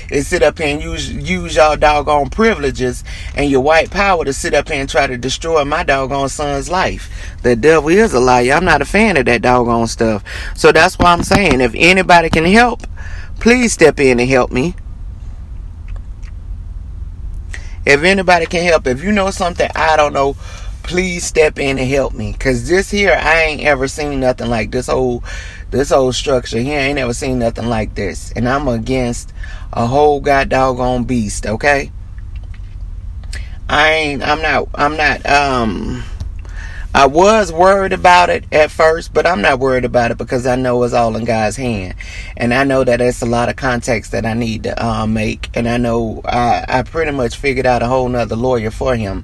is 0.10 0.28
sit 0.28 0.42
up 0.42 0.58
here 0.58 0.68
and 0.68 0.82
use 0.82 1.12
use 1.12 1.56
y'all 1.56 1.76
doggone 1.78 2.30
privileges 2.30 3.04
and 3.36 3.52
your 3.52 3.62
white 3.62 3.92
power 3.92 4.26
to 4.26 4.34
sit 4.34 4.54
up 4.54 4.70
here 4.70 4.80
and 4.80 4.90
try 4.90 5.06
to 5.06 5.18
destroy 5.18 5.64
my 5.66 5.84
doggone 5.84 6.30
son's 6.30 6.70
life. 6.70 7.12
The 7.44 7.56
devil 7.56 7.90
is 7.90 8.14
a 8.14 8.20
liar. 8.20 8.54
I'm 8.54 8.66
not 8.66 8.82
a 8.82 8.86
fan 8.86 9.18
of 9.18 9.26
that 9.26 9.42
doggone 9.42 9.88
stuff. 9.88 10.24
So 10.56 10.72
that's 10.72 10.98
why 10.98 11.12
I'm 11.14 11.24
saying 11.24 11.62
if 11.62 11.74
anybody 11.76 12.30
can 12.30 12.46
help, 12.46 12.88
please 13.40 13.74
step 13.74 14.00
in 14.00 14.20
and 14.20 14.30
help 14.30 14.52
me. 14.52 14.76
If 17.86 18.04
anybody 18.04 18.46
can 18.46 18.64
help, 18.64 18.88
if 18.88 19.04
you 19.04 19.12
know 19.12 19.32
something 19.32 19.70
I 19.76 19.96
don't 19.96 20.14
know, 20.14 20.36
please 20.84 21.24
step 21.24 21.60
in 21.60 21.78
and 21.78 21.90
help 21.90 22.14
me. 22.14 22.34
Cause 22.34 22.68
this 22.68 22.90
here, 22.90 23.14
I 23.14 23.44
ain't 23.44 23.62
ever 23.62 23.88
seen 23.88 24.20
nothing 24.20 24.50
like 24.50 24.72
this 24.72 24.88
whole 24.88 25.24
this 25.72 25.90
whole 25.90 26.12
structure 26.12 26.60
here. 26.60 26.80
I 26.80 26.84
ain't 26.84 27.00
ever 27.00 27.14
seen 27.14 27.40
nothing 27.40 27.68
like 27.68 27.96
this. 27.96 28.32
And 28.34 28.48
I'm 28.48 28.68
against 28.68 29.34
a 29.72 29.86
whole 29.86 30.20
god 30.20 30.50
doggone 30.50 31.04
beast, 31.04 31.46
okay? 31.46 31.92
I 33.70 33.92
ain't 33.92 34.24
I'm 34.24 34.42
not 34.42 34.68
I'm 34.74 34.98
not 34.98 35.26
um 35.26 36.04
I 36.94 37.06
was 37.06 37.54
worried 37.54 37.94
about 37.94 38.32
it 38.32 38.46
at 38.52 38.72
first, 38.72 39.14
but 39.14 39.28
I'm 39.28 39.42
not 39.42 39.60
worried 39.60 39.86
about 39.86 40.10
it 40.10 40.18
because 40.18 40.48
I 40.48 40.56
know 40.56 40.82
it's 40.82 40.94
all 40.94 41.16
in 41.16 41.24
God's 41.24 41.56
hand, 41.56 41.94
and 42.36 42.52
I 42.52 42.64
know 42.64 42.84
that 42.84 43.00
it's 43.00 43.22
a 43.22 43.28
lot 43.28 43.48
of 43.48 43.56
context 43.58 44.12
that 44.12 44.26
I 44.26 44.34
need 44.34 44.64
to 44.64 44.84
uh, 44.84 45.06
make, 45.06 45.56
and 45.56 45.70
I 45.70 45.78
know 45.78 46.22
I, 46.26 46.66
I 46.68 46.82
pretty 46.82 47.12
much 47.12 47.38
figured 47.38 47.68
out 47.68 47.84
a 47.84 47.88
whole 47.88 48.10
nother 48.10 48.36
lawyer 48.36 48.72
for 48.72 48.96
him 48.96 49.24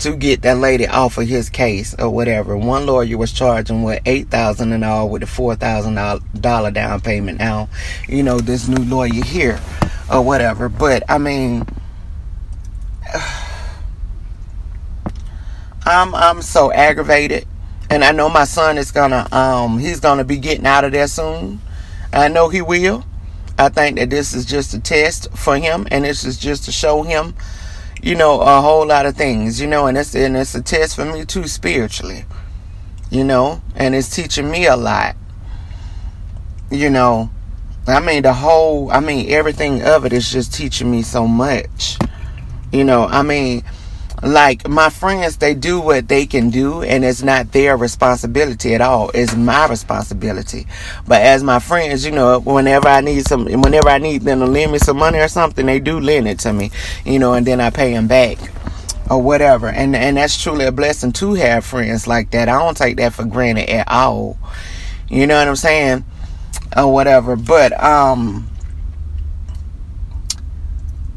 to 0.00 0.16
get 0.16 0.42
that 0.42 0.58
lady 0.58 0.86
off 0.86 1.18
of 1.18 1.26
his 1.28 1.48
case 1.48 1.94
or 1.98 2.10
whatever. 2.10 2.56
One 2.56 2.86
lawyer 2.86 3.16
was 3.16 3.32
charging 3.32 3.82
with 3.82 4.02
eight 4.06 4.28
thousand 4.28 4.72
and 4.72 4.84
all 4.84 5.08
with 5.08 5.22
a 5.22 5.26
four 5.26 5.54
thousand 5.54 5.94
dollar 6.40 6.70
down 6.70 7.00
payment. 7.00 7.38
Now, 7.38 7.68
you 8.08 8.22
know 8.22 8.38
this 8.38 8.68
new 8.68 8.84
lawyer 8.84 9.24
here 9.24 9.60
or 10.12 10.22
whatever, 10.22 10.68
but 10.68 11.02
I 11.08 11.18
mean. 11.18 11.66
I'm 15.82 16.14
I'm 16.14 16.42
so 16.42 16.70
aggravated, 16.70 17.48
and 17.88 18.04
I 18.04 18.12
know 18.12 18.28
my 18.28 18.44
son 18.44 18.76
is 18.76 18.92
gonna 18.92 19.26
um 19.32 19.78
he's 19.78 19.98
gonna 19.98 20.24
be 20.24 20.36
getting 20.36 20.66
out 20.66 20.84
of 20.84 20.92
there 20.92 21.08
soon. 21.08 21.60
I 22.12 22.28
know 22.28 22.48
he 22.48 22.60
will. 22.60 23.04
I 23.58 23.68
think 23.68 23.98
that 23.98 24.10
this 24.10 24.32
is 24.32 24.44
just 24.44 24.74
a 24.74 24.80
test 24.80 25.30
for 25.36 25.56
him, 25.56 25.86
and 25.90 26.04
this 26.04 26.24
is 26.24 26.38
just 26.38 26.64
to 26.64 26.72
show 26.72 27.02
him, 27.02 27.34
you 28.02 28.14
know, 28.14 28.40
a 28.40 28.60
whole 28.60 28.86
lot 28.86 29.06
of 29.06 29.16
things, 29.16 29.60
you 29.60 29.66
know, 29.66 29.86
and 29.86 29.98
it's 29.98 30.14
and 30.14 30.36
it's 30.36 30.54
a 30.54 30.62
test 30.62 30.96
for 30.96 31.04
me 31.04 31.24
too 31.24 31.46
spiritually, 31.46 32.24
you 33.10 33.24
know, 33.24 33.62
and 33.74 33.94
it's 33.94 34.14
teaching 34.14 34.50
me 34.50 34.66
a 34.66 34.76
lot, 34.76 35.16
you 36.70 36.90
know. 36.90 37.30
I 37.86 37.98
mean, 38.00 38.22
the 38.22 38.34
whole, 38.34 38.90
I 38.90 39.00
mean, 39.00 39.30
everything 39.30 39.82
of 39.82 40.04
it 40.04 40.12
is 40.12 40.30
just 40.30 40.54
teaching 40.54 40.90
me 40.90 41.02
so 41.02 41.26
much, 41.26 41.98
you 42.72 42.84
know. 42.84 43.06
I 43.06 43.22
mean 43.22 43.64
like 44.22 44.68
my 44.68 44.90
friends 44.90 45.38
they 45.38 45.54
do 45.54 45.80
what 45.80 46.08
they 46.08 46.26
can 46.26 46.50
do 46.50 46.82
and 46.82 47.04
it's 47.04 47.22
not 47.22 47.52
their 47.52 47.76
responsibility 47.76 48.74
at 48.74 48.80
all. 48.80 49.10
It's 49.14 49.34
my 49.34 49.66
responsibility. 49.66 50.66
But 51.06 51.22
as 51.22 51.42
my 51.42 51.58
friends 51.58 52.04
you 52.04 52.12
know 52.12 52.40
whenever 52.40 52.88
i 52.88 53.00
need 53.00 53.26
some 53.26 53.46
whenever 53.46 53.88
i 53.88 53.98
need 53.98 54.22
them 54.22 54.40
to 54.40 54.46
lend 54.46 54.72
me 54.72 54.78
some 54.78 54.98
money 54.98 55.18
or 55.18 55.28
something 55.28 55.66
they 55.66 55.80
do 55.80 56.00
lend 56.00 56.28
it 56.28 56.38
to 56.40 56.52
me 56.52 56.70
you 57.04 57.18
know 57.18 57.34
and 57.34 57.46
then 57.46 57.60
i 57.60 57.70
pay 57.70 57.92
them 57.92 58.06
back 58.06 58.38
or 59.10 59.20
whatever. 59.20 59.66
And 59.66 59.94
and 59.94 60.16
that's 60.16 60.40
truly 60.40 60.64
a 60.64 60.72
blessing 60.72 61.12
to 61.12 61.34
have 61.34 61.66
friends 61.66 62.06
like 62.06 62.30
that. 62.30 62.48
I 62.48 62.58
don't 62.58 62.76
take 62.76 62.96
that 62.98 63.12
for 63.12 63.24
granted 63.24 63.68
at 63.68 63.88
all. 63.88 64.38
You 65.08 65.26
know 65.26 65.36
what 65.36 65.48
i'm 65.48 65.56
saying? 65.56 66.04
Or 66.76 66.92
whatever. 66.92 67.36
But 67.36 67.72
um 67.82 68.46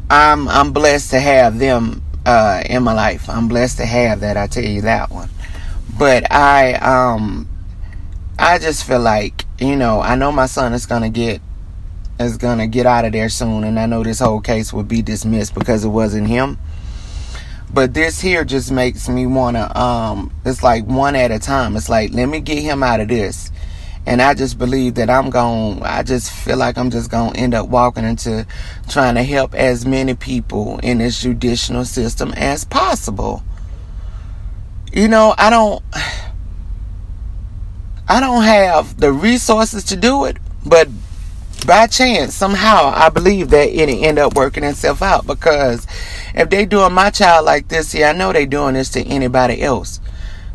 i'm 0.10 0.50
i'm 0.50 0.74
blessed 0.74 1.12
to 1.12 1.20
have 1.20 1.60
them 1.60 2.03
uh, 2.26 2.64
in 2.66 2.84
my 2.84 2.94
life. 2.94 3.30
I'm 3.30 3.48
blessed 3.48 3.78
to 3.78 3.86
have 3.86 4.22
that. 4.22 4.38
I 4.38 4.48
tell 4.48 4.64
you 4.64 4.82
that 4.82 5.12
one. 5.12 5.30
But 5.98 6.32
I 6.32 6.74
um 6.74 7.48
I 8.40 8.58
just 8.58 8.86
feel 8.86 9.00
like 9.00 9.46
you 9.60 9.76
know 9.76 10.02
I 10.02 10.16
know 10.16 10.32
my 10.32 10.48
son 10.48 10.74
is 10.74 10.86
gonna 10.86 11.10
get 11.10 11.42
is 12.20 12.38
gonna 12.38 12.68
get 12.68 12.86
out 12.86 13.06
of 13.06 13.12
there 13.12 13.30
soon, 13.30 13.64
and 13.64 13.80
I 13.80 13.86
know 13.86 14.04
this 14.04 14.20
whole 14.20 14.42
case 14.42 14.74
will 14.74 14.84
be 14.84 15.02
dismissed 15.02 15.54
because 15.54 15.86
it 15.86 15.90
wasn't 15.90 16.28
him. 16.28 16.58
But 17.72 17.94
this 17.94 18.22
here 18.22 18.46
just 18.46 18.72
makes 18.72 19.10
me 19.10 19.26
wanna 19.26 19.76
um 19.78 20.34
it's 20.46 20.64
like 20.64 20.86
one 20.86 21.16
at 21.16 21.32
a 21.32 21.40
time. 21.40 21.76
It's 21.76 21.90
like 21.90 22.12
let 22.12 22.28
me 22.28 22.40
get 22.40 22.60
him 22.60 22.82
out 22.84 23.00
of 23.00 23.08
this 23.08 23.52
and 24.06 24.22
I 24.22 24.34
just 24.34 24.58
believe 24.58 24.96
that 24.96 25.10
I'm 25.10 25.30
going 25.30 25.82
I 25.84 26.04
just 26.04 26.32
feel 26.32 26.58
like 26.58 26.78
I'm 26.78 26.90
just 26.90 27.10
going 27.10 27.34
to 27.34 27.40
end 27.40 27.54
up 27.54 27.68
walking 27.70 28.04
into 28.04 28.46
trying 28.90 29.16
to 29.16 29.24
help 29.24 29.54
as 29.54 29.86
many 29.86 30.14
people 30.14 30.80
in 30.80 30.98
this 30.98 31.22
judicial 31.22 31.86
system 31.86 32.34
as 32.36 32.66
possible. 32.66 33.44
You 34.92 35.08
know, 35.08 35.34
I 35.38 35.50
don't 35.50 35.84
I 38.08 38.20
don't 38.20 38.44
have 38.44 38.98
the 39.00 39.12
resources 39.12 39.86
to 39.86 39.96
do 39.96 40.26
it, 40.26 40.38
but 40.66 40.90
by 41.66 41.88
chance, 41.88 42.36
somehow, 42.36 42.92
I 42.94 43.10
believe 43.10 43.50
that 43.52 43.70
it'll 43.70 44.04
end 44.04 44.20
up 44.20 44.36
working 44.36 44.66
itself 44.66 45.02
out 45.02 45.26
because 45.26 45.88
if 46.36 46.50
they 46.50 46.66
doing 46.66 46.94
my 46.94 47.10
child 47.10 47.46
like 47.46 47.70
this, 47.70 47.94
yeah, 47.94 48.10
I 48.10 48.14
know 48.14 48.34
they 48.34 48.46
doing 48.46 48.74
this 48.74 48.90
to 48.90 49.02
anybody 49.04 49.62
else. 49.62 50.02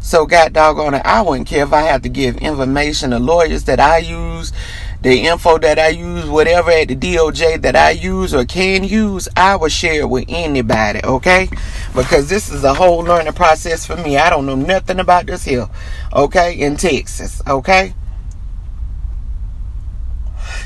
So, 0.09 0.25
God 0.25 0.55
doggone 0.55 0.95
it, 0.95 1.03
I 1.05 1.21
wouldn't 1.21 1.47
care 1.47 1.65
if 1.65 1.73
I 1.75 1.83
had 1.83 2.03
to 2.05 2.09
give 2.09 2.39
information 2.39 3.11
to 3.11 3.19
lawyers 3.19 3.65
that 3.65 3.79
I 3.79 3.99
use, 3.99 4.55
the 5.03 5.27
info 5.27 5.59
that 5.59 5.79
I 5.79 5.89
use, 5.89 6.25
whatever 6.25 6.71
at 6.71 6.89
the 6.89 6.97
DOJ 6.97 7.61
that 7.61 7.77
I 7.77 7.91
use 7.91 8.33
or 8.33 8.47
can 8.47 8.85
use, 8.85 9.29
I 9.37 9.57
will 9.57 9.69
share 9.69 10.01
it 10.01 10.09
with 10.09 10.25
anybody, 10.31 11.01
okay? 11.05 11.51
Because 11.95 12.31
this 12.31 12.49
is 12.49 12.65
a 12.65 12.73
whole 12.73 13.01
learning 13.01 13.35
process 13.35 13.85
for 13.85 13.97
me. 13.97 14.17
I 14.17 14.31
don't 14.31 14.47
know 14.47 14.55
nothing 14.55 14.99
about 14.99 15.27
this 15.27 15.45
here, 15.45 15.69
okay, 16.15 16.59
in 16.59 16.79
Texas, 16.79 17.43
okay? 17.47 17.93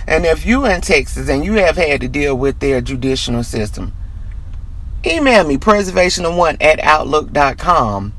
And 0.07 0.25
if 0.25 0.47
you 0.47 0.67
in 0.67 0.83
Texas 0.83 1.29
and 1.29 1.45
you 1.45 1.55
have 1.55 1.77
had 1.77 2.01
to 2.03 2.07
deal 2.07 2.37
with 2.37 2.61
their 2.61 2.81
judicial 2.81 3.43
system, 3.43 3.93
email 5.05 5.45
me 5.45 5.57
preservation1 5.57 6.59
at 6.63 6.79
outlook.com 6.79 8.13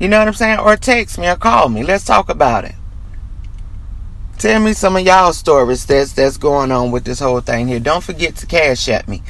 you 0.00 0.08
know 0.08 0.18
what 0.18 0.26
I'm 0.26 0.34
saying? 0.34 0.58
Or 0.58 0.76
text 0.76 1.18
me 1.18 1.28
or 1.28 1.36
call 1.36 1.68
me. 1.68 1.84
Let's 1.84 2.04
talk 2.04 2.30
about 2.30 2.64
it. 2.64 2.74
Tell 4.38 4.58
me 4.58 4.72
some 4.72 4.96
of 4.96 5.02
y'all 5.02 5.34
stories 5.34 5.84
that's 5.84 6.14
that's 6.14 6.38
going 6.38 6.72
on 6.72 6.90
with 6.90 7.04
this 7.04 7.20
whole 7.20 7.42
thing 7.42 7.68
here. 7.68 7.78
Don't 7.78 8.02
forget 8.02 8.36
to 8.36 8.46
cash 8.46 8.88
at 8.88 9.06
me. 9.06 9.22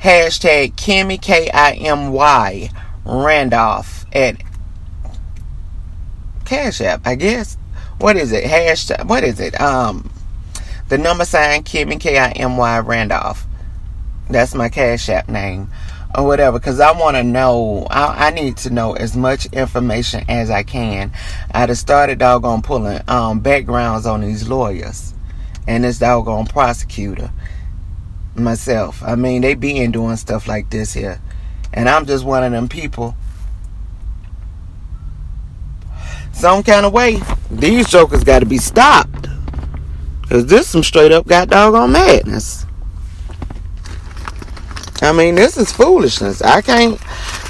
Hashtag 0.00 0.74
Kimmy 0.74 1.20
K 1.20 1.50
I 1.50 1.72
M 1.72 2.12
Y 2.12 2.68
Randolph 3.06 4.04
at 4.12 4.36
Cash 6.44 6.82
App, 6.82 7.06
I 7.06 7.14
guess. 7.14 7.56
What 7.98 8.18
is 8.18 8.32
it? 8.32 8.44
Hashtag 8.44 9.06
what 9.06 9.24
is 9.24 9.40
it? 9.40 9.58
Um 9.58 10.10
the 10.90 10.98
number 10.98 11.24
sign 11.24 11.62
Kimmy 11.62 11.98
K 11.98 12.18
I 12.18 12.32
M 12.32 12.58
Y 12.58 12.78
Randolph. 12.80 13.46
That's 14.28 14.54
my 14.54 14.68
Cash 14.68 15.08
App 15.08 15.30
name 15.30 15.70
or 16.14 16.26
whatever 16.26 16.58
because 16.58 16.80
I 16.80 16.92
want 16.92 17.16
to 17.16 17.22
know. 17.22 17.86
I, 17.90 18.26
I, 18.26 18.30
need 18.30 18.56
to 18.58 18.70
know 18.70 18.94
as 18.94 19.16
much 19.16 19.46
information 19.46 20.24
as 20.28 20.50
I 20.50 20.62
can. 20.62 21.12
I 21.50 21.66
just 21.66 21.80
started 21.80 22.18
doggone 22.18 22.62
pulling 22.62 23.00
um, 23.08 23.40
backgrounds 23.40 24.06
on 24.06 24.20
these 24.20 24.48
lawyers 24.48 25.14
and 25.66 25.84
this 25.84 25.98
doggone 25.98 26.46
prosecutor 26.46 27.30
myself. 28.36 29.02
I 29.02 29.14
mean, 29.14 29.42
they 29.42 29.54
been 29.54 29.92
doing 29.92 30.16
stuff 30.16 30.46
like 30.46 30.70
this 30.70 30.92
here, 30.92 31.20
and 31.72 31.88
I'm 31.88 32.06
just 32.06 32.24
one 32.24 32.44
of 32.44 32.52
them 32.52 32.68
people. 32.68 33.14
Some 36.32 36.62
kind 36.62 36.84
of 36.84 36.92
way, 36.92 37.20
these 37.50 37.88
jokers 37.88 38.24
got 38.24 38.40
to 38.40 38.46
be 38.46 38.58
stopped. 38.58 39.28
Cause 40.28 40.46
this 40.46 40.66
some 40.66 40.82
straight 40.82 41.12
up 41.12 41.26
got 41.26 41.48
doggone 41.48 41.92
madness. 41.92 42.66
I 45.04 45.12
mean, 45.12 45.34
this 45.34 45.58
is 45.58 45.70
foolishness. 45.70 46.40
I 46.40 46.62
can't. 46.62 46.98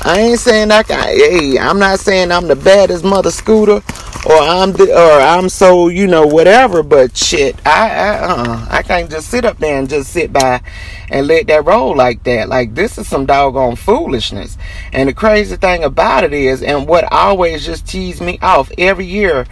I 0.04 0.18
ain't 0.18 0.40
saying 0.40 0.72
I 0.72 0.82
can. 0.82 0.98
Hey, 1.04 1.56
I'm 1.56 1.78
not 1.78 2.00
saying 2.00 2.32
I'm 2.32 2.48
the 2.48 2.56
baddest 2.56 3.04
mother 3.04 3.30
scooter, 3.30 3.80
or 4.26 4.36
I'm 4.36 4.72
the, 4.72 4.92
or 4.92 5.20
I'm 5.20 5.48
so 5.48 5.86
you 5.86 6.08
know 6.08 6.26
whatever. 6.26 6.82
But 6.82 7.16
shit, 7.16 7.54
I 7.64 7.90
I, 7.90 8.18
uh, 8.18 8.66
I 8.70 8.82
can't 8.82 9.08
just 9.08 9.28
sit 9.28 9.44
up 9.44 9.58
there 9.58 9.78
and 9.78 9.88
just 9.88 10.10
sit 10.10 10.32
by 10.32 10.62
and 11.10 11.28
let 11.28 11.46
that 11.46 11.64
roll 11.64 11.96
like 11.96 12.24
that. 12.24 12.48
Like 12.48 12.74
this 12.74 12.98
is 12.98 13.06
some 13.06 13.24
doggone 13.24 13.76
foolishness. 13.76 14.58
And 14.92 15.08
the 15.08 15.14
crazy 15.14 15.54
thing 15.56 15.84
about 15.84 16.24
it 16.24 16.32
is, 16.32 16.60
and 16.60 16.88
what 16.88 17.10
always 17.12 17.64
just 17.64 17.86
tease 17.86 18.20
me 18.20 18.38
off 18.42 18.72
every 18.76 19.06
year, 19.06 19.46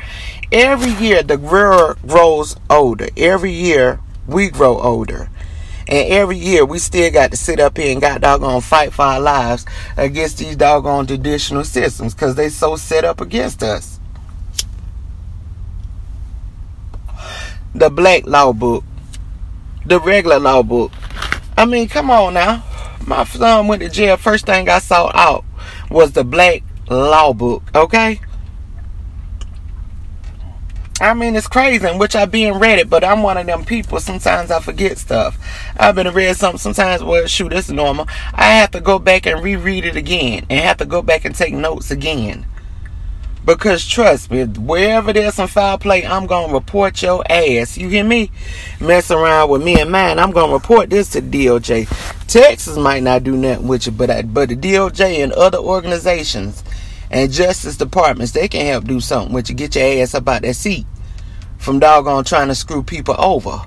every 0.50 0.92
year 0.94 1.22
the 1.22 1.36
girl 1.36 1.94
grows 2.04 2.56
older. 2.68 3.06
Every 3.16 3.52
year 3.52 4.00
we 4.26 4.50
grow 4.50 4.80
older. 4.80 5.28
And 5.92 6.08
every 6.10 6.38
year 6.38 6.64
we 6.64 6.78
still 6.78 7.12
got 7.12 7.30
to 7.32 7.36
sit 7.36 7.60
up 7.60 7.76
here 7.76 7.92
and 7.92 8.00
got 8.00 8.22
doggone 8.22 8.62
fight 8.62 8.92
for 8.92 9.02
our 9.02 9.20
lives 9.20 9.66
against 9.96 10.38
these 10.38 10.56
doggone 10.56 11.06
traditional 11.06 11.64
systems 11.64 12.14
because 12.14 12.34
they 12.34 12.48
so 12.48 12.76
set 12.76 13.04
up 13.04 13.20
against 13.20 13.62
us. 13.62 14.00
the 17.74 17.90
black 17.90 18.26
law 18.26 18.52
book, 18.52 18.84
the 19.86 19.98
regular 20.00 20.38
law 20.38 20.62
book. 20.62 20.92
I 21.56 21.64
mean, 21.64 21.88
come 21.88 22.10
on 22.10 22.34
now. 22.34 22.64
My 23.06 23.24
son 23.24 23.66
went 23.66 23.82
to 23.82 23.88
jail. 23.88 24.16
First 24.16 24.46
thing 24.46 24.68
I 24.68 24.78
saw 24.78 25.10
out 25.14 25.44
was 25.90 26.12
the 26.12 26.24
black 26.24 26.62
law 26.88 27.32
book. 27.32 27.62
Okay. 27.74 28.20
I 31.02 31.14
mean, 31.14 31.34
it's 31.34 31.48
crazy, 31.48 31.84
in 31.88 31.98
which 31.98 32.14
I 32.14 32.26
been 32.26 32.60
read 32.60 32.78
it, 32.78 32.88
but 32.88 33.02
I'm 33.02 33.24
one 33.24 33.36
of 33.36 33.44
them 33.44 33.64
people. 33.64 33.98
Sometimes 33.98 34.52
I 34.52 34.60
forget 34.60 34.98
stuff. 34.98 35.36
I've 35.76 35.96
been 35.96 36.08
read 36.14 36.36
something. 36.36 36.60
Sometimes, 36.60 37.02
well, 37.02 37.26
shoot, 37.26 37.52
it's 37.52 37.68
normal. 37.70 38.06
I 38.32 38.52
have 38.52 38.70
to 38.70 38.80
go 38.80 39.00
back 39.00 39.26
and 39.26 39.42
reread 39.42 39.84
it 39.84 39.96
again, 39.96 40.46
and 40.48 40.60
have 40.60 40.76
to 40.76 40.86
go 40.86 41.02
back 41.02 41.24
and 41.24 41.34
take 41.34 41.54
notes 41.54 41.90
again. 41.90 42.46
Because 43.44 43.84
trust 43.84 44.30
me, 44.30 44.44
wherever 44.44 45.12
there's 45.12 45.34
some 45.34 45.48
foul 45.48 45.76
play, 45.76 46.06
I'm 46.06 46.28
gonna 46.28 46.52
report 46.52 47.02
your 47.02 47.24
ass. 47.28 47.76
You 47.76 47.88
hear 47.88 48.04
me? 48.04 48.30
Mess 48.80 49.10
around 49.10 49.50
with 49.50 49.64
me 49.64 49.80
and 49.80 49.90
mine, 49.90 50.20
I'm 50.20 50.30
gonna 50.30 50.52
report 50.52 50.90
this 50.90 51.10
to 51.10 51.20
DOJ. 51.20 51.88
Texas 52.28 52.76
might 52.76 53.02
not 53.02 53.24
do 53.24 53.36
nothing 53.36 53.66
with 53.66 53.86
you, 53.86 53.92
but 53.92 54.08
I, 54.08 54.22
but 54.22 54.50
the 54.50 54.56
DOJ 54.56 55.24
and 55.24 55.32
other 55.32 55.58
organizations 55.58 56.62
and 57.12 57.30
justice 57.30 57.76
departments, 57.76 58.32
they 58.32 58.48
can 58.48 58.66
help 58.66 58.84
do 58.84 58.98
something 58.98 59.34
with 59.34 59.50
you. 59.50 59.54
Get 59.54 59.76
your 59.76 60.02
ass 60.02 60.14
up 60.14 60.28
out 60.28 60.42
that 60.42 60.54
seat 60.54 60.86
from 61.58 61.78
doggone 61.78 62.24
trying 62.24 62.48
to 62.48 62.54
screw 62.54 62.82
people 62.82 63.14
over. 63.18 63.60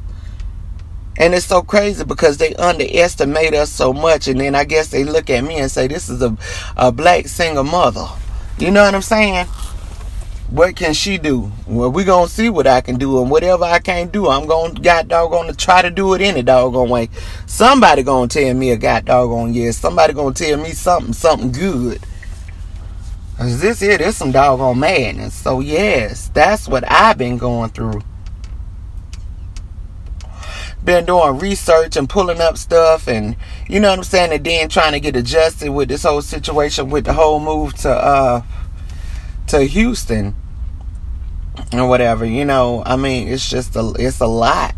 And 1.17 1.33
it's 1.33 1.45
so 1.45 1.61
crazy 1.61 2.03
because 2.03 2.37
they 2.37 2.53
underestimate 2.55 3.53
us 3.53 3.71
so 3.71 3.93
much, 3.93 4.27
and 4.27 4.39
then 4.41 4.53
I 4.53 4.65
guess 4.65 4.89
they 4.89 5.05
look 5.05 5.29
at 5.29 5.45
me 5.45 5.59
and 5.59 5.71
say, 5.71 5.87
This 5.87 6.09
is 6.09 6.21
a, 6.21 6.35
a 6.75 6.91
black 6.91 7.27
single 7.27 7.63
mother. 7.63 8.05
You 8.57 8.71
know 8.71 8.83
what 8.83 8.95
I'm 8.95 9.01
saying? 9.01 9.45
What 10.49 10.75
can 10.75 10.93
she 10.93 11.17
do? 11.17 11.51
Well, 11.67 11.91
we 11.91 12.03
gonna 12.03 12.27
see 12.27 12.49
what 12.49 12.67
I 12.67 12.81
can 12.81 12.97
do, 12.97 13.21
and 13.21 13.31
whatever 13.31 13.63
I 13.63 13.79
can't 13.79 14.11
do, 14.11 14.27
I'm 14.27 14.45
gonna 14.45 14.73
got 14.73 15.07
doggone 15.07 15.47
to 15.47 15.53
try 15.53 15.81
to 15.81 15.89
do 15.89 16.13
it 16.15 16.21
any 16.21 16.43
doggone 16.43 16.89
way. 16.89 17.09
Somebody 17.45 18.03
gonna 18.03 18.27
tell 18.27 18.53
me 18.53 18.71
a 18.71 18.77
got 18.77 19.05
doggone 19.05 19.53
yes. 19.53 19.77
Somebody 19.77 20.13
gonna 20.13 20.35
tell 20.35 20.57
me 20.57 20.71
something, 20.71 21.13
something 21.13 21.51
good. 21.51 22.01
Cause 23.37 23.59
this 23.59 23.81
here, 23.81 23.97
there's 23.97 24.15
some 24.15 24.31
doggone 24.31 24.79
madness. 24.79 25.33
So 25.33 25.59
yes, 25.59 26.29
that's 26.33 26.67
what 26.67 26.89
I've 26.89 27.17
been 27.17 27.37
going 27.37 27.69
through. 27.71 28.01
Been 30.83 31.05
doing 31.05 31.39
research 31.39 31.97
and 31.97 32.07
pulling 32.07 32.39
up 32.39 32.57
stuff, 32.57 33.07
and 33.07 33.35
you 33.67 33.79
know 33.79 33.89
what 33.89 33.99
I'm 33.99 34.03
saying, 34.03 34.31
and 34.31 34.45
then 34.45 34.69
trying 34.69 34.93
to 34.93 34.99
get 34.99 35.15
adjusted 35.15 35.71
with 35.71 35.89
this 35.89 36.03
whole 36.03 36.21
situation 36.21 36.89
with 36.89 37.05
the 37.05 37.13
whole 37.13 37.39
move 37.39 37.73
to 37.79 37.89
uh 37.89 38.41
to 39.47 39.61
Houston 39.63 40.35
or 41.73 41.87
whatever. 41.89 42.25
You 42.25 42.45
know, 42.45 42.83
I 42.85 42.95
mean, 42.95 43.27
it's 43.27 43.49
just 43.49 43.75
a 43.75 43.93
it's 43.97 44.21
a 44.21 44.27
lot. 44.27 44.75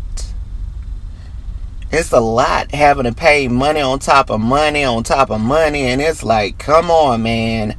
It's 1.90 2.12
a 2.12 2.20
lot 2.20 2.72
having 2.72 3.04
to 3.04 3.14
pay 3.14 3.48
money 3.48 3.80
on 3.80 3.98
top 3.98 4.30
of 4.30 4.40
money 4.40 4.84
on 4.84 5.04
top 5.04 5.30
of 5.30 5.40
money, 5.40 5.82
and 5.84 6.02
it's 6.02 6.24
like, 6.24 6.58
come 6.58 6.90
on, 6.90 7.22
man. 7.22 7.76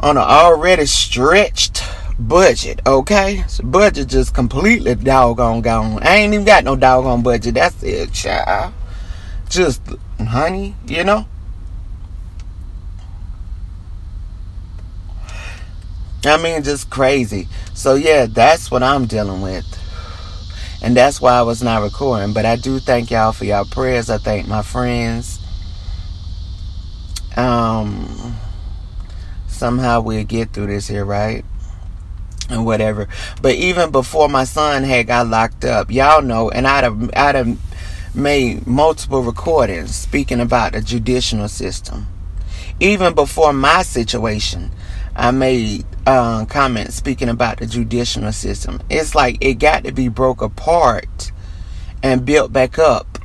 On 0.00 0.16
an 0.16 0.22
already 0.22 0.86
stretched 0.86 1.82
budget, 2.18 2.80
okay? 2.86 3.44
So 3.48 3.64
budget 3.64 4.08
just 4.08 4.34
completely 4.34 4.94
doggone 4.94 5.62
gone. 5.62 6.02
I 6.02 6.16
ain't 6.16 6.34
even 6.34 6.44
got 6.44 6.64
no 6.64 6.76
doggone 6.76 7.22
budget. 7.22 7.54
That's 7.54 7.82
it, 7.82 8.12
child. 8.12 8.72
Just 9.48 9.82
honey, 10.18 10.74
you 10.86 11.04
know? 11.04 11.26
I 16.26 16.38
mean, 16.38 16.62
just 16.62 16.88
crazy. 16.90 17.48
So, 17.74 17.94
yeah, 17.94 18.26
that's 18.26 18.70
what 18.70 18.82
I'm 18.82 19.06
dealing 19.06 19.42
with. 19.42 19.66
And 20.82 20.96
that's 20.96 21.20
why 21.20 21.32
I 21.32 21.42
was 21.42 21.62
not 21.62 21.82
recording. 21.82 22.32
But 22.32 22.46
I 22.46 22.56
do 22.56 22.78
thank 22.78 23.10
y'all 23.10 23.32
for 23.32 23.44
y'all 23.44 23.64
prayers. 23.64 24.10
I 24.10 24.18
thank 24.18 24.46
my 24.48 24.62
friends. 24.62 25.38
Um, 27.36 28.36
somehow 29.54 30.00
we'll 30.00 30.24
get 30.24 30.52
through 30.52 30.66
this 30.66 30.88
here, 30.88 31.04
right? 31.04 31.44
And 32.50 32.66
whatever. 32.66 33.08
But 33.40 33.54
even 33.54 33.90
before 33.90 34.28
my 34.28 34.44
son 34.44 34.82
had 34.82 35.06
got 35.06 35.28
locked 35.28 35.64
up, 35.64 35.90
y'all 35.90 36.22
know, 36.22 36.50
and 36.50 36.66
I'd 36.66 36.84
have, 36.84 37.10
I'd 37.14 37.34
have 37.34 37.58
made 38.14 38.66
multiple 38.66 39.22
recordings 39.22 39.94
speaking 39.94 40.40
about 40.40 40.72
the 40.72 40.80
judicial 40.80 41.48
system. 41.48 42.06
Even 42.80 43.14
before 43.14 43.52
my 43.52 43.82
situation, 43.82 44.70
I 45.16 45.30
made 45.30 45.84
uh, 46.06 46.44
comments 46.46 46.96
speaking 46.96 47.28
about 47.28 47.58
the 47.58 47.66
judicial 47.66 48.30
system. 48.32 48.80
It's 48.90 49.14
like 49.14 49.38
it 49.40 49.54
got 49.54 49.84
to 49.84 49.92
be 49.92 50.08
broke 50.08 50.42
apart 50.42 51.32
and 52.02 52.24
built 52.24 52.52
back 52.52 52.78
up 52.78 53.18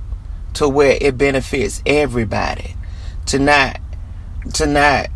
to 0.53 0.69
where 0.69 0.97
it 1.01 1.17
benefits 1.17 1.81
everybody. 1.85 2.75
To 3.27 3.39
not, 3.39 3.79
to 4.53 4.65
not 4.65 5.07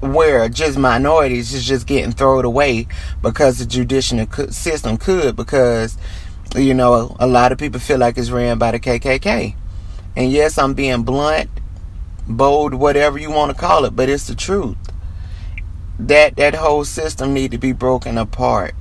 where 0.00 0.48
just 0.48 0.78
minorities 0.78 1.52
is 1.52 1.66
just 1.66 1.86
getting 1.86 2.12
thrown 2.12 2.44
away 2.44 2.86
because 3.22 3.58
the 3.58 3.66
judicial 3.66 4.26
system 4.50 4.96
could 4.96 5.36
because 5.36 5.98
you 6.56 6.74
know 6.74 7.16
a 7.20 7.26
lot 7.26 7.52
of 7.52 7.58
people 7.58 7.80
feel 7.80 7.98
like 7.98 8.16
it's 8.18 8.30
ran 8.30 8.58
by 8.58 8.70
the 8.70 8.80
KKK. 8.80 9.54
And 10.16 10.32
yes, 10.32 10.58
I'm 10.58 10.74
being 10.74 11.02
blunt, 11.02 11.48
bold, 12.26 12.74
whatever 12.74 13.18
you 13.18 13.30
want 13.30 13.54
to 13.54 13.60
call 13.60 13.84
it, 13.84 13.94
but 13.94 14.08
it's 14.08 14.26
the 14.26 14.34
truth. 14.34 14.76
That 15.98 16.36
that 16.36 16.54
whole 16.54 16.84
system 16.84 17.34
need 17.34 17.50
to 17.52 17.58
be 17.58 17.72
broken 17.72 18.18
apart. 18.18 18.74